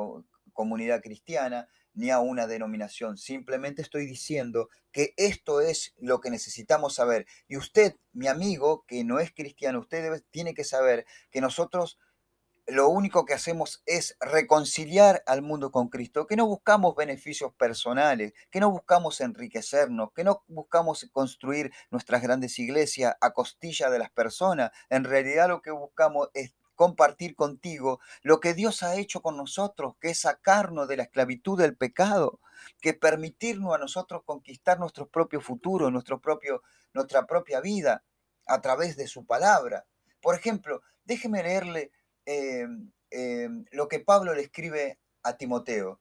comunidad 0.52 1.00
cristiana 1.00 1.66
ni 1.95 2.11
a 2.11 2.21
una 2.21 2.47
denominación, 2.47 3.16
simplemente 3.16 3.80
estoy 3.80 4.04
diciendo 4.04 4.68
que 4.92 5.14
esto 5.16 5.62
es 5.62 5.95
lo 5.97 6.21
que 6.21 6.28
necesitamos 6.28 6.95
saber. 6.95 7.26
Y 7.49 7.56
usted, 7.56 7.95
mi 8.12 8.26
amigo, 8.26 8.85
que 8.87 9.02
no 9.02 9.18
es 9.18 9.33
cristiano, 9.33 9.80
usted 9.80 10.23
tiene 10.30 10.52
que 10.52 10.64
saber 10.64 11.06
que 11.30 11.40
nosotros 11.40 11.99
lo 12.66 12.88
único 12.88 13.25
que 13.25 13.35
hacemos 13.35 13.82
es 13.87 14.16
reconciliar 14.20 15.23
al 15.26 15.40
mundo 15.40 15.70
con 15.70 15.88
Cristo, 15.88 16.26
que 16.26 16.37
no 16.37 16.46
buscamos 16.46 16.96
beneficios 16.96 17.52
personales, 17.54 18.32
que 18.50 18.58
no 18.58 18.70
buscamos 18.70 19.20
enriquecernos, 19.20 20.12
que 20.12 20.25
no 20.25 20.42
buscamos 20.49 21.08
construir 21.12 21.73
nuestras 21.90 22.23
grandes 22.23 22.58
iglesias 22.58 23.14
a 23.20 23.32
costilla 23.32 23.88
de 23.88 24.00
las 24.00 24.11
personas. 24.11 24.73
En 24.90 25.04
realidad 25.04 25.49
lo 25.49 25.62
que 25.62 25.70
buscamos 25.70 26.28
es 26.35 26.54
compartir 26.75 27.37
contigo 27.37 28.00
lo 28.23 28.40
que 28.40 28.52
Dios 28.52 28.82
ha 28.82 28.96
hecho 28.96 29.23
con 29.23 29.37
nosotros, 29.37 29.94
que 30.00 30.11
es 30.11 30.20
sacarnos 30.20 30.88
de 30.88 30.96
la 30.96 31.04
esclavitud 31.04 31.58
del 31.58 31.76
pecado, 31.76 32.40
que 32.80 32.94
permitirnos 32.94 33.75
a 33.75 33.78
nosotros 33.78 34.23
conquistar 34.25 34.78
nuestro 34.78 35.08
propio 35.08 35.40
futuro, 35.40 35.90
nuestro 35.90 36.20
propio, 36.20 36.62
nuestra 36.92 37.26
propia 37.26 37.61
vida 37.61 38.04
a 38.46 38.61
través 38.61 38.96
de 38.96 39.06
su 39.06 39.25
palabra. 39.25 39.87
Por 40.20 40.35
ejemplo, 40.35 40.82
déjeme 41.04 41.42
leerle 41.42 41.92
Em, 42.26 42.90
em, 43.11 43.64
lo 43.71 43.87
que 43.87 44.00
Pablo 44.00 44.35
le 44.35 44.42
escribe 44.42 44.99
a 45.23 45.37
Timoteo. 45.37 46.00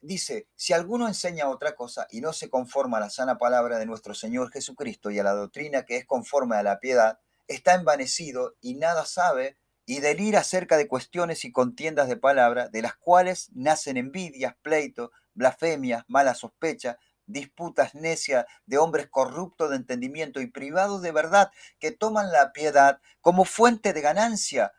Dice, 0.00 0.48
si 0.54 0.72
alguno 0.72 1.06
enseña 1.06 1.48
otra 1.48 1.74
cosa 1.74 2.06
y 2.10 2.22
no 2.22 2.32
se 2.32 2.48
conforma 2.48 2.96
a 2.96 3.00
la 3.00 3.10
sana 3.10 3.38
palabra 3.38 3.78
de 3.78 3.86
nuestro 3.86 4.14
Señor 4.14 4.50
Jesucristo 4.50 5.10
y 5.10 5.18
a 5.18 5.22
la 5.22 5.32
doctrina 5.32 5.84
que 5.84 5.96
es 5.98 6.06
conforme 6.06 6.56
a 6.56 6.62
la 6.62 6.80
piedad, 6.80 7.18
está 7.46 7.74
envanecido 7.74 8.54
y 8.62 8.74
nada 8.74 9.04
sabe 9.04 9.58
y 9.86 10.00
delira 10.00 10.40
acerca 10.40 10.78
de 10.78 10.88
cuestiones 10.88 11.44
y 11.44 11.52
contiendas 11.52 12.08
de 12.08 12.16
palabra, 12.16 12.68
de 12.68 12.80
las 12.80 12.96
cuales 12.96 13.50
nacen 13.52 13.98
envidias, 13.98 14.54
pleitos, 14.62 15.10
blasfemias, 15.34 16.04
mala 16.08 16.34
sospecha, 16.34 16.98
disputas 17.26 17.94
necias 17.94 18.46
de 18.64 18.78
hombres 18.78 19.08
corruptos 19.10 19.68
de 19.70 19.76
entendimiento 19.76 20.40
y 20.40 20.46
privados 20.46 21.02
de 21.02 21.12
verdad, 21.12 21.50
que 21.78 21.90
toman 21.90 22.32
la 22.32 22.52
piedad 22.52 23.00
como 23.20 23.44
fuente 23.44 23.92
de 23.92 24.00
ganancia 24.00 24.72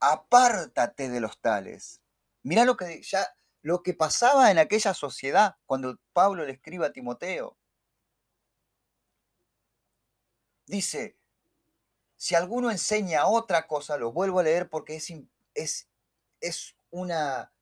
apártate 0.00 1.08
de 1.08 1.20
los 1.20 1.38
tales. 1.40 2.00
Mirá 2.42 2.64
lo 2.64 2.76
que 2.76 3.02
ya 3.02 3.26
lo 3.62 3.82
que 3.82 3.94
pasaba 3.94 4.50
en 4.50 4.58
aquella 4.58 4.94
sociedad 4.94 5.56
cuando 5.66 5.98
Pablo 6.12 6.44
le 6.44 6.52
escribe 6.52 6.86
a 6.86 6.92
Timoteo. 6.92 7.58
Dice, 10.66 11.16
si 12.16 12.34
alguno 12.34 12.70
enseña 12.70 13.26
otra 13.26 13.66
cosa, 13.66 13.96
lo 13.96 14.12
vuelvo 14.12 14.40
a 14.40 14.44
leer 14.44 14.68
porque 14.70 14.96
es, 14.96 15.12
es, 15.54 15.88
es 16.40 16.76
una 16.90 17.52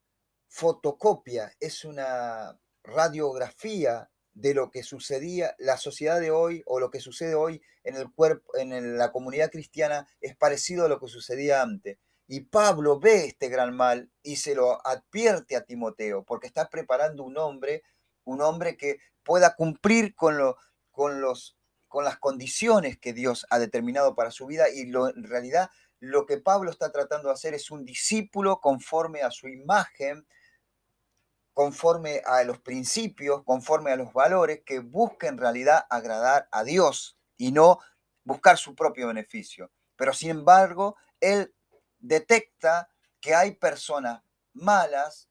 fotocopia, 0.47 1.53
es 1.59 1.85
una 1.85 2.59
radiografía 2.83 4.09
de 4.33 4.53
lo 4.53 4.71
que 4.71 4.83
sucedía, 4.83 5.55
la 5.57 5.77
sociedad 5.77 6.19
de 6.19 6.31
hoy 6.31 6.63
o 6.65 6.79
lo 6.79 6.91
que 6.91 7.01
sucede 7.01 7.35
hoy 7.35 7.61
en 7.83 7.95
el 7.95 8.11
cuerpo, 8.11 8.55
en 8.57 8.97
la 8.97 9.11
comunidad 9.11 9.51
cristiana 9.51 10.07
es 10.21 10.35
parecido 10.35 10.85
a 10.85 10.87
lo 10.87 10.99
que 10.99 11.07
sucedía 11.07 11.61
antes. 11.61 11.97
Y 12.31 12.41
Pablo 12.41 12.99
ve 12.99 13.25
este 13.25 13.49
gran 13.49 13.75
mal 13.75 14.11
y 14.21 14.35
se 14.35 14.53
lo 14.53 14.85
advierte 14.85 15.55
a 15.55 15.65
Timoteo, 15.65 16.23
porque 16.23 16.45
está 16.45 16.69
preparando 16.69 17.23
un 17.23 17.35
hombre, 17.39 17.81
un 18.23 18.39
hombre 18.43 18.77
que 18.77 18.99
pueda 19.23 19.55
cumplir 19.55 20.13
con, 20.13 20.37
con, 20.91 21.21
los, 21.21 21.57
con 21.87 22.05
las 22.05 22.19
condiciones 22.19 22.99
que 22.99 23.13
Dios 23.13 23.47
ha 23.49 23.57
determinado 23.57 24.13
para 24.13 24.29
su 24.29 24.45
vida. 24.45 24.65
Y 24.71 24.81
en 24.81 25.23
realidad 25.23 25.71
lo 25.99 26.27
que 26.27 26.37
Pablo 26.37 26.69
está 26.69 26.91
tratando 26.91 27.29
de 27.29 27.33
hacer 27.33 27.55
es 27.55 27.71
un 27.71 27.83
discípulo 27.83 28.59
conforme 28.61 29.23
a 29.23 29.31
su 29.31 29.47
imagen, 29.47 30.27
conforme 31.55 32.21
a 32.25 32.43
los 32.43 32.59
principios, 32.59 33.43
conforme 33.43 33.91
a 33.91 33.95
los 33.95 34.13
valores, 34.13 34.61
que 34.63 34.81
busque 34.81 35.25
en 35.25 35.39
realidad 35.39 35.87
agradar 35.89 36.47
a 36.51 36.63
Dios 36.63 37.17
y 37.37 37.51
no 37.51 37.79
buscar 38.23 38.59
su 38.59 38.75
propio 38.75 39.07
beneficio. 39.07 39.71
Pero 39.95 40.13
sin 40.13 40.29
embargo, 40.29 40.95
él 41.19 41.55
detecta 41.99 42.89
que 43.21 43.35
hay 43.35 43.51
personas 43.51 44.23
malas, 44.53 45.29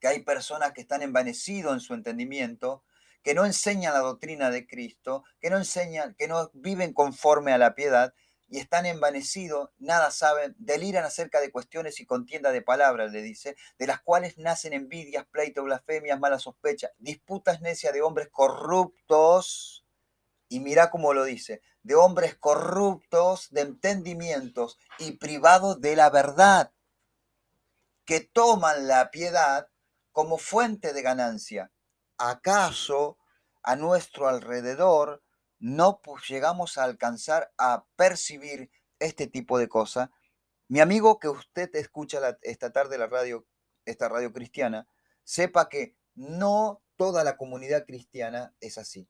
que 0.00 0.08
hay 0.08 0.22
personas 0.22 0.72
que 0.72 0.80
están 0.80 1.02
envanecidos 1.02 1.74
en 1.74 1.80
su 1.80 1.94
entendimiento, 1.94 2.84
que 3.22 3.34
no 3.34 3.46
enseñan 3.46 3.94
la 3.94 4.00
doctrina 4.00 4.50
de 4.50 4.66
Cristo, 4.66 5.24
que 5.40 5.50
no 5.50 5.56
enseñan, 5.56 6.14
que 6.14 6.28
no 6.28 6.50
viven 6.54 6.92
conforme 6.92 7.52
a 7.52 7.58
la 7.58 7.74
piedad 7.74 8.14
y 8.52 8.58
están 8.58 8.84
envanecidos, 8.84 9.70
nada 9.78 10.10
saben, 10.10 10.54
deliran 10.58 11.04
acerca 11.04 11.40
de 11.40 11.50
cuestiones 11.50 12.00
y 12.00 12.04
contienda 12.04 12.52
de 12.52 12.60
palabras, 12.60 13.10
le 13.10 13.22
dice, 13.22 13.56
de 13.78 13.86
las 13.86 14.02
cuales 14.02 14.36
nacen 14.36 14.74
envidias, 14.74 15.24
pleitos, 15.24 15.64
blasfemias, 15.64 16.20
malas 16.20 16.42
sospechas, 16.42 16.90
disputas 16.98 17.62
necias 17.62 17.94
de 17.94 18.02
hombres 18.02 18.28
corruptos, 18.30 19.81
y 20.52 20.60
mira 20.60 20.90
cómo 20.90 21.14
lo 21.14 21.24
dice, 21.24 21.62
de 21.82 21.94
hombres 21.94 22.36
corruptos 22.36 23.48
de 23.52 23.62
entendimientos 23.62 24.78
y 24.98 25.12
privados 25.12 25.80
de 25.80 25.96
la 25.96 26.10
verdad, 26.10 26.74
que 28.04 28.20
toman 28.20 28.86
la 28.86 29.10
piedad 29.10 29.68
como 30.10 30.36
fuente 30.36 30.92
de 30.92 31.00
ganancia. 31.00 31.72
¿Acaso 32.18 33.16
a 33.62 33.76
nuestro 33.76 34.28
alrededor 34.28 35.22
no 35.58 36.02
llegamos 36.28 36.76
a 36.76 36.84
alcanzar 36.84 37.54
a 37.56 37.86
percibir 37.96 38.70
este 38.98 39.26
tipo 39.26 39.56
de 39.56 39.70
cosas? 39.70 40.10
Mi 40.68 40.80
amigo 40.80 41.18
que 41.18 41.28
usted 41.28 41.74
escucha 41.76 42.38
esta 42.42 42.72
tarde 42.72 42.98
la 42.98 43.06
radio, 43.06 43.46
esta 43.86 44.10
radio 44.10 44.34
cristiana, 44.34 44.86
sepa 45.24 45.70
que 45.70 45.96
no 46.14 46.82
toda 46.96 47.24
la 47.24 47.38
comunidad 47.38 47.86
cristiana 47.86 48.54
es 48.60 48.76
así. 48.76 49.08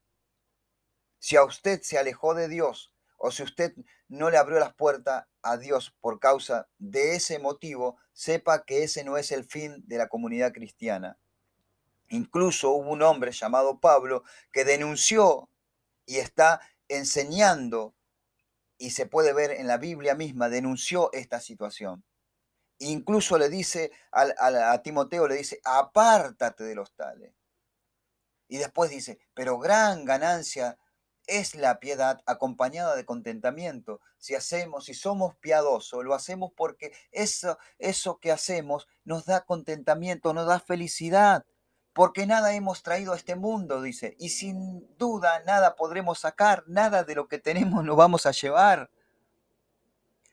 Si 1.23 1.37
a 1.37 1.45
usted 1.45 1.83
se 1.83 1.99
alejó 1.99 2.35
de 2.35 2.49
Dios 2.49 2.93
o 3.17 3.31
si 3.31 3.45
usted 3.45 3.73
no 4.09 4.29
le 4.29 4.39
abrió 4.39 4.59
las 4.59 4.75
puertas 4.75 5.27
a 5.41 5.57
Dios 5.57 5.95
por 6.01 6.19
causa 6.19 6.67
de 6.79 7.15
ese 7.15 7.39
motivo, 7.39 7.97
sepa 8.13 8.65
que 8.65 8.83
ese 8.83 9.05
no 9.05 9.17
es 9.17 9.31
el 9.31 9.45
fin 9.45 9.85
de 9.87 9.99
la 9.99 10.09
comunidad 10.09 10.53
cristiana. 10.53 11.17
Incluso 12.09 12.71
hubo 12.73 12.91
un 12.91 13.03
hombre 13.03 13.31
llamado 13.31 13.79
Pablo 13.79 14.25
que 14.51 14.65
denunció 14.65 15.49
y 16.07 16.17
está 16.17 16.61
enseñando, 16.89 17.95
y 18.77 18.91
se 18.91 19.07
puede 19.07 19.33
ver 19.33 19.53
en 19.53 19.69
la 19.69 19.77
Biblia 19.77 20.17
misma, 20.17 20.49
denunció 20.49 21.13
esta 21.13 21.39
situación. 21.39 22.03
Incluso 22.79 23.39
le 23.39 23.49
dice 23.49 23.93
a, 24.11 24.73
a 24.73 24.83
Timoteo, 24.83 25.29
le 25.29 25.37
dice, 25.37 25.61
apártate 25.63 26.65
de 26.65 26.75
los 26.75 26.93
tales. 26.97 27.33
Y 28.49 28.57
después 28.57 28.91
dice, 28.91 29.21
pero 29.35 29.61
gran 29.61 30.05
ganancia 30.05 30.77
es 31.27 31.55
la 31.55 31.81
piedad 31.81 32.23
acompañada 32.27 32.97
de 32.97 33.05
contentamiento. 33.05 34.01
Si 34.19 34.35
hacemos, 34.35 34.87
si 34.87 34.95
somos 34.95 35.37
piadosos, 35.37 36.05
lo 36.05 36.15
hacemos 36.15 36.53
porque 36.57 36.93
eso, 37.11 37.59
eso 37.79 38.19
que 38.19 38.33
hacemos 38.33 38.89
nos 39.05 39.25
da 39.25 39.45
contentamiento, 39.45 40.33
nos 40.33 40.47
da 40.47 40.61
felicidad. 40.61 41.45
Porque 41.93 42.27
nada 42.27 42.55
hemos 42.55 42.83
traído 42.83 43.13
a 43.13 43.17
este 43.17 43.37
mundo, 43.37 43.83
dice, 43.83 44.17
y 44.19 44.31
sin 44.31 44.97
duda 44.97 45.43
nada 45.45 45.77
podremos 45.77 46.21
sacar, 46.21 46.65
nada 46.67 47.05
de 47.05 47.15
lo 47.15 47.29
que 47.29 47.39
tenemos 47.39 47.85
nos 47.85 47.97
vamos 47.97 48.27
a 48.27 48.33
llevar. 48.33 48.91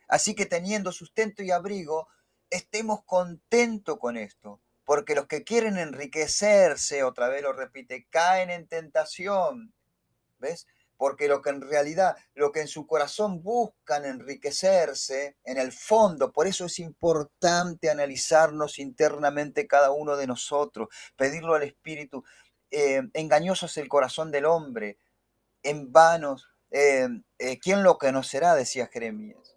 Así 0.07 0.33
que 0.33 0.45
teniendo 0.45 0.91
sustento 0.91 1.43
y 1.43 1.51
abrigo, 1.51 2.07
estemos 2.49 3.03
contentos 3.03 3.99
con 3.99 4.17
esto, 4.17 4.61
porque 4.85 5.15
los 5.15 5.27
que 5.27 5.43
quieren 5.43 5.77
enriquecerse, 5.77 7.03
otra 7.03 7.27
vez 7.27 7.43
lo 7.43 7.53
repite, 7.53 8.07
caen 8.09 8.49
en 8.49 8.67
tentación. 8.67 9.73
¿Ves? 10.39 10.65
Porque 10.99 11.29
lo 11.29 11.41
que 11.41 11.51
en 11.51 11.61
realidad, 11.61 12.17
lo 12.35 12.51
que 12.51 12.59
en 12.59 12.67
su 12.67 12.85
corazón 12.85 13.41
buscan 13.41 14.03
enriquecerse, 14.03 15.37
en 15.45 15.57
el 15.57 15.71
fondo, 15.71 16.33
por 16.33 16.45
eso 16.45 16.65
es 16.65 16.77
importante 16.79 17.89
analizarnos 17.89 18.79
internamente 18.79 19.65
cada 19.65 19.91
uno 19.91 20.17
de 20.17 20.27
nosotros, 20.27 20.89
pedirlo 21.15 21.55
al 21.55 21.63
Espíritu. 21.63 22.25
Eh, 22.69 23.01
engañoso 23.13 23.67
es 23.67 23.77
el 23.77 23.87
corazón 23.87 24.29
del 24.29 24.43
hombre, 24.43 24.97
en 25.63 25.89
vanos. 25.93 26.49
Eh, 26.69 27.07
eh, 27.37 27.59
¿Quién 27.59 27.81
lo 27.81 27.97
conocerá? 27.97 28.53
decía 28.55 28.87
Jeremías. 28.87 29.55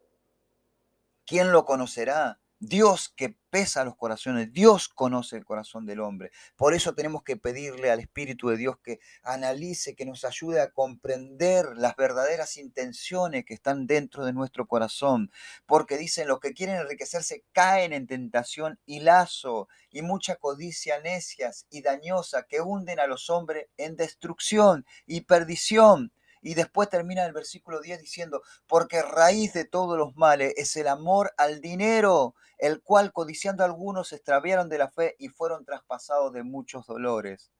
¿Quién 1.26 1.50
lo 1.50 1.64
conocerá? 1.64 2.38
Dios 2.64 3.12
que 3.16 3.37
pesa 3.50 3.85
los 3.85 3.97
corazones, 3.97 4.52
Dios 4.52 4.88
conoce 4.88 5.37
el 5.37 5.45
corazón 5.45 5.85
del 5.85 5.99
hombre. 5.99 6.31
Por 6.54 6.75
eso 6.75 6.95
tenemos 6.95 7.25
que 7.25 7.37
pedirle 7.37 7.90
al 7.90 7.99
Espíritu 7.99 8.50
de 8.50 8.57
Dios 8.57 8.76
que 8.85 9.00
analice, 9.25 9.97
que 9.97 10.07
nos 10.07 10.25
ayude 10.25 10.61
a 10.61 10.71
comprender 10.71 11.76
las 11.76 11.97
verdaderas 11.97 12.57
intenciones 12.57 13.45
que 13.45 13.54
están 13.54 13.88
dentro 13.88 14.25
de 14.25 14.33
nuestro 14.33 14.69
corazón. 14.69 15.33
Porque 15.66 15.99
dicen, 15.99 16.28
los 16.28 16.38
que 16.38 16.54
quieren 16.54 16.76
enriquecerse 16.76 17.42
caen 17.50 17.92
en 17.92 18.07
tentación 18.07 18.78
y 18.87 19.00
lazo 19.00 19.66
y 19.90 20.02
mucha 20.02 20.37
codicia 20.37 21.00
necias 21.00 21.66
y 21.69 21.83
dañosa 21.83 22.45
que 22.45 22.61
hunden 22.61 23.00
a 23.00 23.09
los 23.09 23.28
hombres 23.28 23.66
en 23.76 23.97
destrucción 23.97 24.87
y 25.04 25.23
perdición 25.23 26.12
y 26.42 26.54
después 26.54 26.90
termina 26.90 27.25
el 27.25 27.32
versículo 27.32 27.80
10 27.80 28.00
diciendo, 28.00 28.42
porque 28.66 29.00
raíz 29.00 29.52
de 29.52 29.64
todos 29.64 29.96
los 29.96 30.16
males 30.16 30.52
es 30.56 30.76
el 30.76 30.88
amor 30.88 31.32
al 31.38 31.61
dinero, 31.61 32.34
el 32.58 32.82
cual 32.82 33.12
codiciando 33.12 33.64
algunos 33.64 34.08
se 34.08 34.16
extraviaron 34.16 34.68
de 34.68 34.78
la 34.78 34.90
fe 34.90 35.14
y 35.18 35.28
fueron 35.28 35.64
traspasados 35.64 36.32
de 36.32 36.42
muchos 36.42 36.87
dolores. 36.87 37.52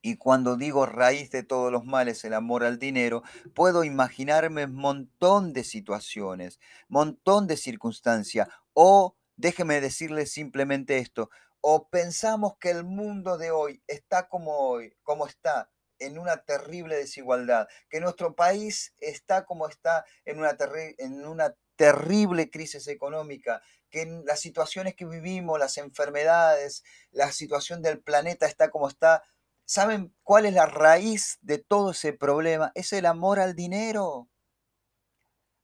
Y 0.00 0.16
cuando 0.16 0.56
digo 0.56 0.84
raíz 0.84 1.30
de 1.30 1.42
todos 1.42 1.72
los 1.72 1.84
males, 1.86 2.24
el 2.24 2.34
amor 2.34 2.62
al 2.64 2.78
dinero, 2.78 3.22
puedo 3.54 3.84
imaginarme 3.84 4.66
un 4.66 4.74
montón 4.74 5.54
de 5.54 5.64
situaciones, 5.64 6.60
montón 6.88 7.46
de 7.46 7.56
circunstancias. 7.56 8.48
O 8.74 9.16
déjeme 9.36 9.80
decirle 9.80 10.26
simplemente 10.26 10.98
esto, 10.98 11.30
o 11.62 11.88
pensamos 11.88 12.58
que 12.58 12.70
el 12.70 12.84
mundo 12.84 13.38
de 13.38 13.50
hoy 13.50 13.82
está 13.86 14.28
como 14.28 14.68
hoy, 14.68 14.94
como 15.02 15.26
está, 15.26 15.70
en 15.98 16.18
una 16.18 16.38
terrible 16.44 16.96
desigualdad, 16.96 17.68
que 17.88 18.00
nuestro 18.00 18.34
país 18.34 18.94
está 18.98 19.44
como 19.44 19.68
está 19.68 20.04
en 20.24 20.38
una, 20.38 20.56
en 20.98 21.26
una 21.26 21.54
terrible 21.76 22.50
crisis 22.50 22.88
económica, 22.88 23.62
que 23.90 24.06
las 24.24 24.40
situaciones 24.40 24.94
que 24.94 25.04
vivimos, 25.04 25.58
las 25.58 25.78
enfermedades, 25.78 26.82
la 27.10 27.30
situación 27.32 27.82
del 27.82 28.00
planeta 28.00 28.46
está 28.46 28.70
como 28.70 28.88
está. 28.88 29.22
¿Saben 29.64 30.14
cuál 30.22 30.46
es 30.46 30.54
la 30.54 30.66
raíz 30.66 31.38
de 31.42 31.58
todo 31.58 31.92
ese 31.92 32.12
problema? 32.12 32.72
Es 32.74 32.92
el 32.92 33.06
amor 33.06 33.40
al 33.40 33.54
dinero. 33.54 34.28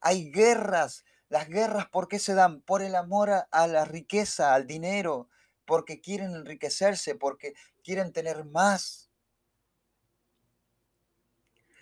Hay 0.01 0.31
guerras. 0.31 1.05
Las 1.29 1.49
guerras, 1.49 1.89
¿por 1.89 2.09
qué 2.09 2.19
se 2.19 2.35
dan? 2.35 2.63
Por 2.63 2.83
el 2.83 2.95
amor 2.95 3.31
a 3.51 3.67
la 3.67 3.85
riqueza, 3.85 4.55
al 4.55 4.67
dinero, 4.67 5.29
porque 5.65 6.01
quieren 6.01 6.35
enriquecerse, 6.35 7.15
porque 7.15 7.55
quieren 7.85 8.13
tener 8.13 8.45
más 8.45 9.10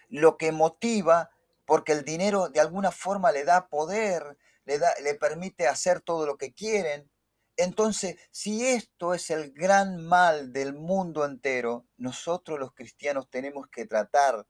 lo 0.08 0.36
que 0.36 0.52
motiva, 0.52 1.30
porque 1.64 1.92
el 1.92 2.04
dinero 2.04 2.48
de 2.48 2.60
alguna 2.60 2.90
forma 2.90 3.32
le 3.32 3.44
da 3.44 3.68
poder, 3.68 4.38
le, 4.64 4.78
da, 4.78 4.88
le 5.02 5.14
permite 5.14 5.68
hacer 5.68 6.00
todo 6.00 6.26
lo 6.26 6.36
que 6.36 6.52
quieren. 6.52 7.10
Entonces, 7.56 8.16
si 8.30 8.66
esto 8.66 9.14
es 9.14 9.30
el 9.30 9.52
gran 9.52 9.98
mal 9.98 10.52
del 10.52 10.74
mundo 10.74 11.24
entero, 11.24 11.86
nosotros 11.96 12.58
los 12.58 12.72
cristianos 12.72 13.28
tenemos 13.28 13.66
que 13.68 13.84
tratar 13.84 14.46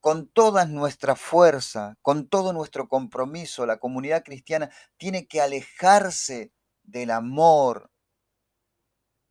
con 0.00 0.28
toda 0.28 0.66
nuestra 0.66 1.16
fuerza, 1.16 1.96
con 2.00 2.28
todo 2.28 2.52
nuestro 2.52 2.88
compromiso, 2.88 3.66
la 3.66 3.78
comunidad 3.78 4.22
cristiana 4.22 4.70
tiene 4.96 5.26
que 5.26 5.40
alejarse 5.40 6.52
del 6.84 7.10
amor 7.10 7.90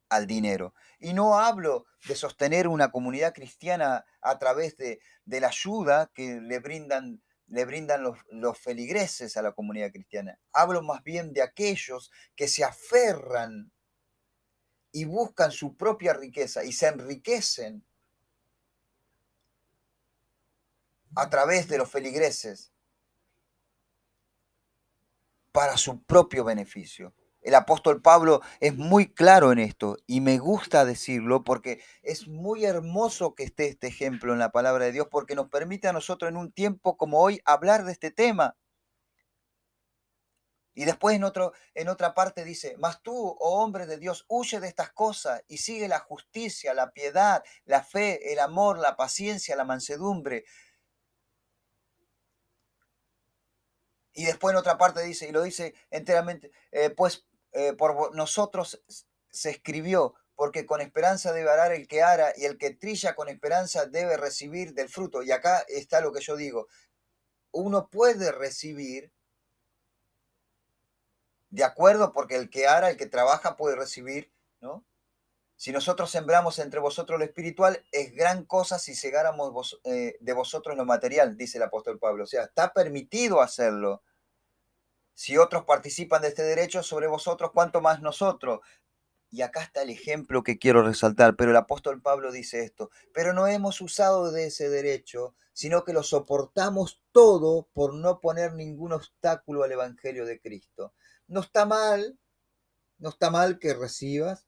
al 0.09 0.27
dinero. 0.27 0.73
Y 0.99 1.13
no 1.13 1.37
hablo 1.39 1.85
de 2.07 2.15
sostener 2.15 2.67
una 2.67 2.91
comunidad 2.91 3.33
cristiana 3.33 4.05
a 4.21 4.39
través 4.39 4.77
de, 4.77 4.99
la 5.25 5.47
ayuda 5.47 6.11
que 6.13 6.39
le 6.41 6.59
brindan, 6.59 7.21
le 7.47 7.65
brindan 7.65 8.03
los, 8.03 8.17
los 8.31 8.57
feligreses 8.57 9.37
a 9.37 9.41
la 9.41 9.53
comunidad 9.53 9.91
cristiana. 9.91 10.39
Hablo 10.53 10.81
más 10.81 11.03
bien 11.03 11.33
de 11.33 11.41
aquellos 11.41 12.11
que 12.35 12.47
se 12.47 12.63
aferran 12.63 13.71
y 14.91 15.05
buscan 15.05 15.51
su 15.51 15.75
propia 15.75 16.13
riqueza 16.13 16.63
y 16.63 16.71
se 16.71 16.87
enriquecen 16.87 17.85
a 21.15 21.29
través 21.29 21.67
de 21.67 21.77
los 21.77 21.89
feligreses 21.89 22.71
para 25.51 25.77
su 25.77 26.03
propio 26.03 26.43
beneficio. 26.43 27.13
El 27.45 27.53
apóstol 27.53 28.01
Pablo 28.01 28.41
es 28.59 28.75
muy 28.75 29.13
claro 29.13 29.51
en 29.51 29.59
esto 29.59 29.97
y 30.07 30.19
me 30.19 30.39
gusta 30.39 30.83
decirlo 30.83 31.43
porque 31.43 31.79
es 32.01 32.27
muy 32.27 32.65
hermoso 32.65 33.35
que 33.35 33.43
esté 33.43 33.67
este 33.67 33.85
ejemplo 33.85 34.33
en 34.33 34.39
la 34.39 34.51
palabra 34.51 34.85
de 34.85 34.91
Dios 34.91 35.09
porque 35.11 35.35
nos 35.35 35.49
permite 35.49 35.87
a 35.87 35.93
nosotros 35.93 36.27
en 36.27 36.37
un 36.37 36.51
tiempo 36.51 36.97
como 36.97 37.19
hoy 37.19 37.39
hablar 37.45 37.85
de 37.85 37.91
este 37.91 38.09
tema. 38.09 38.57
Y 40.73 40.85
después 40.85 41.15
en, 41.15 41.23
otro, 41.23 41.53
en 41.75 41.87
otra 41.87 42.15
parte 42.15 42.43
dice, 42.43 42.77
mas 42.79 43.03
tú, 43.03 43.13
oh 43.13 43.63
hombre 43.63 43.85
de 43.85 43.99
Dios, 43.99 44.25
huye 44.27 44.59
de 44.59 44.67
estas 44.67 44.91
cosas 44.91 45.43
y 45.47 45.59
sigue 45.59 45.87
la 45.87 45.99
justicia, 45.99 46.73
la 46.73 46.93
piedad, 46.93 47.43
la 47.65 47.83
fe, 47.83 48.33
el 48.33 48.39
amor, 48.39 48.79
la 48.79 48.95
paciencia, 48.95 49.55
la 49.55 49.65
mansedumbre. 49.65 50.45
Y 54.13 54.25
después 54.25 54.51
en 54.51 54.57
otra 54.57 54.79
parte 54.79 55.03
dice, 55.03 55.27
y 55.27 55.31
lo 55.31 55.43
dice 55.43 55.75
enteramente, 55.91 56.51
eh, 56.71 56.89
pues 56.89 57.27
eh, 57.55 57.71
por 57.71 58.13
nosotros 58.13 58.83
se 59.29 59.49
escribió, 59.49 60.13
porque 60.35 60.65
con 60.65 60.81
esperanza 60.81 61.31
debe 61.31 61.49
arar 61.49 61.71
el 61.71 61.87
que 61.87 62.03
ara 62.03 62.33
y 62.35 62.43
el 62.43 62.57
que 62.57 62.71
trilla 62.71 63.15
con 63.15 63.29
esperanza 63.29 63.85
debe 63.85 64.17
recibir 64.17 64.73
del 64.73 64.89
fruto. 64.89 65.23
Y 65.23 65.31
acá 65.31 65.63
está 65.69 66.01
lo 66.01 66.11
que 66.11 66.19
yo 66.19 66.35
digo. 66.35 66.67
Uno 67.51 67.87
puede 67.89 68.33
recibir, 68.33 69.13
de 71.49 71.63
acuerdo, 71.63 72.11
porque 72.11 72.35
el 72.35 72.49
que 72.49 72.67
ara, 72.67 72.89
el 72.89 72.97
que 72.97 73.05
trabaja 73.05 73.55
puede 73.55 73.77
recibir, 73.77 74.33
¿no? 74.59 74.85
Si 75.55 75.71
nosotros 75.71 76.11
sembramos 76.11 76.59
entre 76.59 76.81
vosotros 76.81 77.17
lo 77.17 77.23
espiritual, 77.23 77.85
es 77.93 78.13
gran 78.13 78.43
cosa 78.43 78.79
si 78.79 78.93
segáramos 78.93 79.79
eh, 79.85 80.17
de 80.19 80.33
vosotros 80.33 80.75
lo 80.75 80.83
material, 80.83 81.37
dice 81.37 81.57
el 81.57 81.63
apóstol 81.63 81.99
Pablo. 81.99 82.25
O 82.25 82.27
sea, 82.27 82.43
está 82.43 82.73
permitido 82.73 83.41
hacerlo. 83.41 84.03
Si 85.15 85.37
otros 85.37 85.63
participan 85.63 86.21
de 86.21 86.27
este 86.27 86.43
derecho 86.43 86.83
sobre 86.83 87.07
vosotros, 87.07 87.51
¿cuánto 87.53 87.81
más 87.81 88.01
nosotros? 88.01 88.59
Y 89.31 89.41
acá 89.41 89.63
está 89.63 89.81
el 89.81 89.89
ejemplo 89.89 90.43
que 90.43 90.59
quiero 90.59 90.83
resaltar, 90.83 91.35
pero 91.35 91.51
el 91.51 91.57
apóstol 91.57 92.01
Pablo 92.01 92.31
dice 92.31 92.63
esto, 92.63 92.91
pero 93.13 93.33
no 93.33 93.47
hemos 93.47 93.81
usado 93.81 94.31
de 94.31 94.47
ese 94.47 94.69
derecho, 94.69 95.33
sino 95.53 95.83
que 95.83 95.93
lo 95.93 96.03
soportamos 96.03 97.01
todo 97.13 97.69
por 97.73 97.93
no 97.93 98.19
poner 98.19 98.53
ningún 98.53 98.91
obstáculo 98.91 99.63
al 99.63 99.71
Evangelio 99.71 100.25
de 100.25 100.39
Cristo. 100.39 100.93
No 101.27 101.39
está 101.39 101.65
mal, 101.65 102.19
no 102.97 103.09
está 103.09 103.31
mal 103.31 103.57
que 103.57 103.73
recibas, 103.73 104.47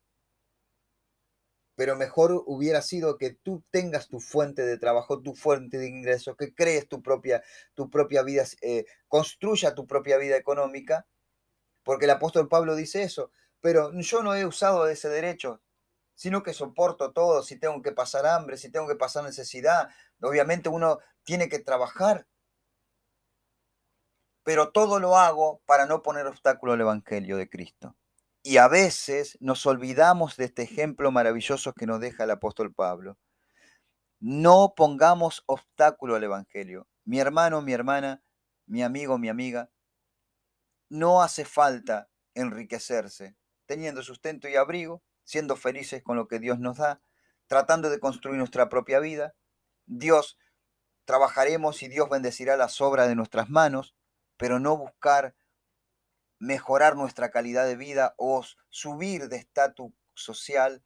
pero 1.77 1.95
mejor 1.95 2.43
hubiera 2.47 2.81
sido 2.81 3.19
que 3.19 3.35
tú 3.35 3.63
tengas 3.69 4.07
tu 4.07 4.19
fuente 4.19 4.63
de 4.65 4.79
trabajo, 4.79 5.21
tu 5.21 5.35
fuente 5.35 5.77
de 5.77 5.87
ingreso, 5.87 6.35
que 6.35 6.55
crees 6.55 6.89
tu 6.89 7.03
propia, 7.03 7.43
tu 7.75 7.91
propia 7.91 8.23
vida, 8.23 8.45
eh, 8.63 8.85
construya 9.07 9.75
tu 9.75 9.85
propia 9.85 10.17
vida 10.17 10.37
económica, 10.37 11.05
porque 11.83 12.05
el 12.05 12.11
apóstol 12.11 12.49
Pablo 12.49 12.75
dice 12.75 13.03
eso, 13.03 13.29
pero 13.61 13.91
yo 13.93 14.23
no 14.23 14.33
he 14.33 14.47
usado 14.47 14.87
ese 14.87 15.07
derecho, 15.07 15.61
sino 16.15 16.41
que 16.41 16.53
soporto 16.53 17.13
todo, 17.13 17.43
si 17.43 17.59
tengo 17.59 17.83
que 17.83 17.91
pasar 17.91 18.25
hambre, 18.25 18.57
si 18.57 18.71
tengo 18.71 18.87
que 18.87 18.95
pasar 18.95 19.23
necesidad, 19.23 19.89
obviamente 20.19 20.69
uno 20.69 20.97
tiene 21.21 21.47
que 21.47 21.59
trabajar, 21.59 22.25
pero 24.43 24.71
todo 24.71 24.99
lo 24.99 25.15
hago 25.15 25.61
para 25.67 25.85
no 25.85 26.01
poner 26.01 26.25
obstáculo 26.25 26.73
al 26.73 26.81
Evangelio 26.81 27.37
de 27.37 27.47
Cristo. 27.47 27.95
Y 28.49 28.59
a 28.59 28.69
veces 28.69 29.37
nos 29.41 29.65
olvidamos 29.65 30.37
de 30.37 30.45
este 30.45 30.61
ejemplo 30.61 31.11
maravilloso 31.11 31.73
que 31.73 31.85
nos 31.85 31.99
deja 31.99 32.23
el 32.23 32.31
apóstol 32.31 32.73
Pablo. 32.73 33.17
No 34.21 34.73
pongamos 34.73 35.43
obstáculo 35.47 36.15
al 36.15 36.23
Evangelio. 36.23 36.87
Mi 37.03 37.19
hermano, 37.19 37.61
mi 37.61 37.73
hermana, 37.73 38.23
mi 38.65 38.83
amigo, 38.83 39.17
mi 39.17 39.27
amiga, 39.27 39.69
no 40.87 41.21
hace 41.21 41.43
falta 41.43 42.09
enriquecerse, 42.35 43.35
teniendo 43.65 44.01
sustento 44.01 44.47
y 44.47 44.55
abrigo, 44.55 45.03
siendo 45.25 45.57
felices 45.57 46.01
con 46.01 46.15
lo 46.15 46.29
que 46.29 46.39
Dios 46.39 46.57
nos 46.57 46.77
da, 46.77 47.01
tratando 47.47 47.89
de 47.89 47.99
construir 47.99 48.37
nuestra 48.37 48.69
propia 48.69 49.01
vida. 49.01 49.35
Dios 49.87 50.39
trabajaremos 51.03 51.83
y 51.83 51.89
Dios 51.89 52.09
bendecirá 52.09 52.55
las 52.55 52.79
obras 52.79 53.09
de 53.09 53.15
nuestras 53.15 53.49
manos, 53.49 53.93
pero 54.37 54.57
no 54.57 54.77
buscar 54.77 55.35
mejorar 56.39 56.95
nuestra 56.95 57.31
calidad 57.31 57.65
de 57.65 57.75
vida 57.75 58.13
o 58.17 58.43
subir 58.69 59.27
de 59.29 59.37
estatus 59.37 59.91
social 60.13 60.83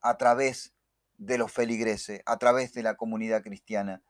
a 0.00 0.16
través 0.16 0.74
de 1.16 1.38
los 1.38 1.52
feligreses, 1.52 2.22
a 2.26 2.38
través 2.38 2.72
de 2.72 2.82
la 2.82 2.96
comunidad 2.96 3.42
cristiana. 3.42 4.02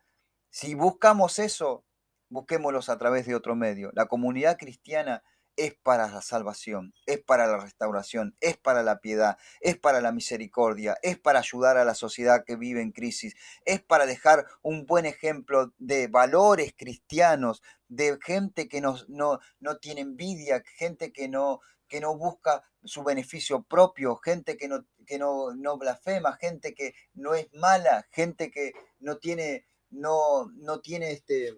Si 0.51 0.75
buscamos 0.75 1.39
eso, 1.39 1.85
busquémoslos 2.29 2.89
a 2.89 2.99
través 2.99 3.27
de 3.27 3.35
otro 3.35 3.55
medio. 3.55 3.91
La 3.95 4.07
comunidad 4.07 4.59
cristiana 4.59 5.23
es 5.59 5.75
para 5.75 6.09
la 6.09 6.23
salvación, 6.23 6.95
es 7.05 7.21
para 7.21 7.49
la 7.49 7.59
restauración, 7.59 8.37
es 8.41 8.57
para 8.57 8.85
la 8.85 9.01
piedad, 9.01 9.39
es 9.61 9.77
para 9.77 10.01
la 10.01 10.13
misericordia, 10.13 10.97
es 11.03 11.19
para 11.19 11.41
ayudar 11.41 11.77
a 11.77 11.85
la 11.85 11.97
sociedad 11.97 12.45
que 12.47 12.55
vive 12.55 12.81
en 12.81 12.93
crisis, 12.93 13.35
es 13.65 13.83
para 13.83 14.07
dejar 14.07 14.47
un 14.63 14.87
buen 14.87 15.05
ejemplo 15.05 15.75
de 15.79 16.07
valores 16.07 16.75
cristianos, 16.77 17.61
de 17.89 18.19
gente 18.23 18.69
que 18.69 18.81
no, 18.81 18.97
no, 19.09 19.77
tiene 19.79 20.03
envidia, 20.03 20.63
gente 20.77 21.13
que 21.13 21.29
no, 21.29 21.61
que 21.89 22.01
no 22.01 22.17
busca 22.17 22.63
su 22.85 23.03
beneficio 23.03 23.65
propio, 23.65 24.17
gente 24.19 24.57
que 24.57 24.69
no, 24.69 24.87
que 25.07 25.19
no, 25.19 25.53
no 25.57 25.77
blasfema, 25.77 26.37
gente 26.37 26.73
que 26.73 26.95
no 27.15 27.35
es 27.35 27.53
mala, 27.53 28.07
gente 28.13 28.53
que 28.53 28.75
no 29.01 29.19
tiene, 29.19 29.67
no, 29.91 30.53
no 30.55 30.81
tiene 30.81 31.11
este 31.11 31.57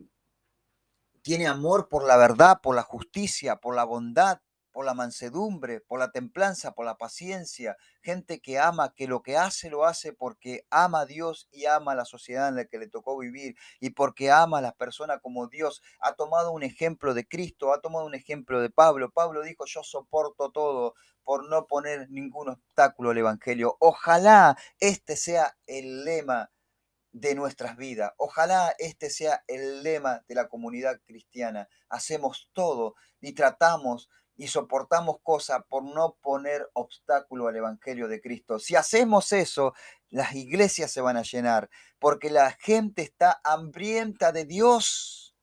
tiene 1.23 1.47
amor 1.47 1.89
por 1.89 2.07
la 2.07 2.17
verdad, 2.17 2.61
por 2.63 2.75
la 2.75 2.83
justicia, 2.83 3.57
por 3.57 3.75
la 3.75 3.85
bondad, 3.85 4.41
por 4.73 4.85
la 4.85 4.95
mansedumbre, 4.95 5.81
por 5.81 5.99
la 5.99 6.11
templanza, 6.11 6.73
por 6.73 6.87
la 6.87 6.97
paciencia, 6.97 7.77
gente 8.03 8.41
que 8.41 8.59
ama, 8.59 8.95
que 8.95 9.09
lo 9.09 9.23
que 9.23 9.37
hace 9.37 9.69
lo 9.71 9.85
hace 9.85 10.13
porque 10.13 10.65
ama 10.71 11.01
a 11.01 11.07
Dios 11.07 11.49
y 11.51 11.67
ama 11.67 11.93
a 11.93 11.97
la 11.97 12.05
sociedad 12.05 12.49
en 12.49 12.57
la 12.57 12.65
que 12.65 12.79
le 12.79 12.89
tocó 12.89 13.19
vivir 13.19 13.57
y 13.81 13.91
porque 13.91 14.31
ama 14.31 14.59
a 14.59 14.63
las 14.63 14.75
personas 14.75 15.21
como 15.21 15.49
Dios. 15.49 15.83
Ha 16.01 16.15
tomado 16.15 16.53
un 16.53 16.63
ejemplo 16.63 17.15
de 17.15 17.27
Cristo, 17.27 17.73
ha 17.73 17.81
tomado 17.81 18.07
un 18.07 18.15
ejemplo 18.15 18.61
de 18.61 18.71
Pablo. 18.71 19.11
Pablo 19.11 19.43
dijo, 19.43 19.65
yo 19.67 19.83
soporto 19.83 20.51
todo 20.51 20.95
por 21.25 21.49
no 21.49 21.67
poner 21.67 22.09
ningún 22.11 22.49
obstáculo 22.49 23.11
al 23.11 23.19
Evangelio. 23.19 23.77
Ojalá 23.81 24.57
este 24.79 25.17
sea 25.17 25.57
el 25.67 26.05
lema 26.05 26.51
de 27.13 27.35
nuestras 27.35 27.77
vidas. 27.77 28.13
Ojalá 28.17 28.75
este 28.79 29.11
sea 29.11 29.43
el 29.47 29.83
lema 29.83 30.25
de 30.29 30.35
la 30.35 30.49
comunidad 30.49 31.01
cristiana. 31.07 31.69
Hacemos 31.89 32.51
todo 32.53 32.95
y 33.21 33.33
tratamos 33.33 34.09
y 34.37 34.49
soportamos 34.49 35.19
cosas 35.23 35.63
por 35.69 35.85
no 35.85 36.17
poner 36.23 36.67
obstáculo 36.73 37.49
al 37.49 37.57
Evangelio 37.57 38.09
de 38.09 38.23
Cristo. 38.23 38.59
Si 38.59 38.75
hacemos 38.75 39.33
eso, 39.33 39.75
las 40.09 40.35
iglesias 40.35 40.91
se 40.91 41.03
van 41.03 41.19
a 41.19 41.23
llenar, 41.23 41.69
porque 41.99 42.31
la 42.31 42.53
gente 42.53 43.03
está 43.03 43.41
hambrienta 43.45 44.33
de 44.33 44.47
Dios. 44.47 45.37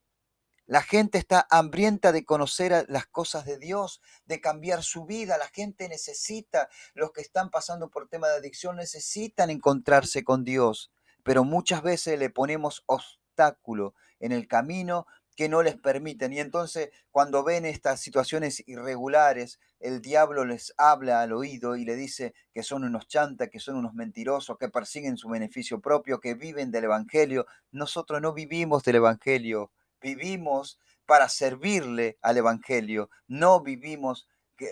La 0.65 0.81
gente 0.81 1.17
está 1.17 1.47
hambrienta 1.49 2.11
de 2.11 2.25
conocer 2.25 2.85
las 2.89 3.05
cosas 3.05 3.45
de 3.45 3.57
Dios, 3.57 4.01
de 4.25 4.41
cambiar 4.41 4.83
su 4.83 5.05
vida. 5.05 5.37
La 5.37 5.47
gente 5.47 5.87
necesita, 5.87 6.67
los 6.93 7.11
que 7.11 7.21
están 7.21 7.51
pasando 7.51 7.89
por 7.89 8.09
tema 8.09 8.27
de 8.27 8.37
adicción, 8.37 8.77
necesitan 8.77 9.49
encontrarse 9.49 10.23
con 10.23 10.43
Dios 10.43 10.91
pero 11.27 11.43
muchas 11.43 11.83
veces 11.83 12.17
le 12.17 12.29
ponemos 12.29 12.85
obstáculo 12.85 13.93
en 14.21 14.31
el 14.31 14.47
camino 14.47 15.07
que 15.35 15.49
no 15.49 15.61
les 15.61 15.75
permiten. 15.75 16.31
Y 16.31 16.39
entonces 16.39 16.89
cuando 17.11 17.43
ven 17.43 17.65
estas 17.65 17.99
situaciones 17.99 18.63
irregulares, 18.65 19.59
el 19.81 20.01
diablo 20.01 20.45
les 20.45 20.73
habla 20.77 21.21
al 21.21 21.33
oído 21.33 21.75
y 21.75 21.83
le 21.83 21.97
dice 21.97 22.33
que 22.53 22.63
son 22.63 22.85
unos 22.85 23.09
chantas, 23.09 23.49
que 23.49 23.59
son 23.59 23.75
unos 23.75 23.93
mentirosos, 23.93 24.57
que 24.57 24.69
persiguen 24.69 25.17
su 25.17 25.27
beneficio 25.27 25.81
propio, 25.81 26.21
que 26.21 26.33
viven 26.33 26.71
del 26.71 26.85
Evangelio. 26.85 27.45
Nosotros 27.71 28.21
no 28.21 28.31
vivimos 28.31 28.83
del 28.83 28.95
Evangelio, 28.95 29.73
vivimos 30.01 30.79
para 31.05 31.27
servirle 31.27 32.17
al 32.21 32.37
Evangelio, 32.37 33.09
no 33.27 33.61
vivimos 33.61 34.29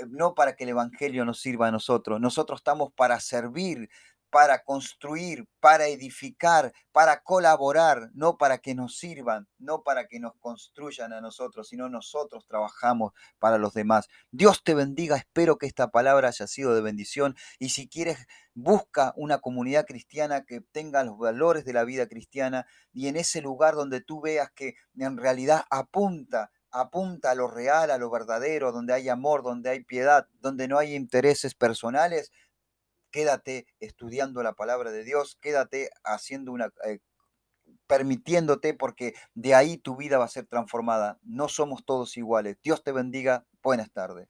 no 0.08 0.34
para 0.34 0.56
que 0.56 0.64
el 0.64 0.72
Evangelio 0.72 1.26
nos 1.26 1.40
sirva 1.40 1.68
a 1.68 1.72
nosotros, 1.72 2.20
nosotros 2.20 2.60
estamos 2.62 2.92
para 2.94 3.20
servir, 3.20 3.90
para 4.36 4.66
construir, 4.66 5.48
para 5.62 5.88
edificar, 5.88 6.74
para 6.92 7.22
colaborar, 7.22 8.10
no 8.14 8.38
para 8.38 8.58
que 8.58 8.76
nos 8.76 8.98
sirvan, 8.98 9.48
no 9.60 9.82
para 9.82 10.08
que 10.08 10.20
nos 10.20 10.34
construyan 10.42 11.14
a 11.14 11.22
nosotros, 11.22 11.70
sino 11.70 11.88
nosotros 11.88 12.46
trabajamos 12.46 13.14
para 13.40 13.58
los 13.58 13.74
demás. 13.74 14.10
Dios 14.32 14.62
te 14.62 14.74
bendiga, 14.74 15.16
espero 15.16 15.58
que 15.58 15.68
esta 15.68 15.88
palabra 15.90 16.28
haya 16.28 16.48
sido 16.48 16.76
de 16.76 16.82
bendición 16.82 17.38
y 17.60 17.70
si 17.70 17.88
quieres, 17.88 18.28
busca 18.54 19.14
una 19.16 19.38
comunidad 19.38 19.86
cristiana 19.86 20.44
que 20.44 20.60
tenga 20.60 21.06
los 21.06 21.18
valores 21.18 21.64
de 21.64 21.72
la 21.72 21.86
vida 21.86 22.06
cristiana 22.08 22.68
y 22.92 23.08
en 23.08 23.16
ese 23.16 23.42
lugar 23.42 23.76
donde 23.76 24.02
tú 24.02 24.20
veas 24.20 24.52
que 24.52 24.76
en 24.98 25.16
realidad 25.16 25.64
apunta 25.70 26.52
apunta 26.76 27.32
a 27.32 27.36
lo 27.36 27.48
real, 27.48 27.90
a 27.90 27.98
lo 27.98 28.10
verdadero, 28.10 28.74
donde 28.74 28.94
hay 28.94 29.08
amor, 29.08 29.44
donde 29.44 29.70
hay 29.70 29.84
piedad, 29.84 30.28
donde 30.42 30.68
no 30.68 30.78
hay 30.78 30.94
intereses 30.94 31.56
personales, 31.56 32.32
quédate 33.16 33.66
estudiando 33.80 34.44
la 34.44 34.56
palabra 34.56 34.92
de 34.92 35.06
Dios, 35.06 35.38
quédate 35.42 35.90
haciendo 36.04 36.52
una... 36.52 36.74
Eh, 36.86 37.00
permitiéndote 37.88 38.74
porque 38.74 39.14
de 39.36 39.56
ahí 39.56 39.78
tu 39.78 39.96
vida 39.96 40.18
va 40.18 40.26
a 40.26 40.28
ser 40.28 40.46
transformada. 40.48 41.18
No 41.24 41.48
somos 41.48 41.86
todos 41.86 42.18
iguales. 42.18 42.58
Dios 42.62 42.84
te 42.84 42.92
bendiga. 42.92 43.46
Buenas 43.64 43.90
tardes. 43.92 44.28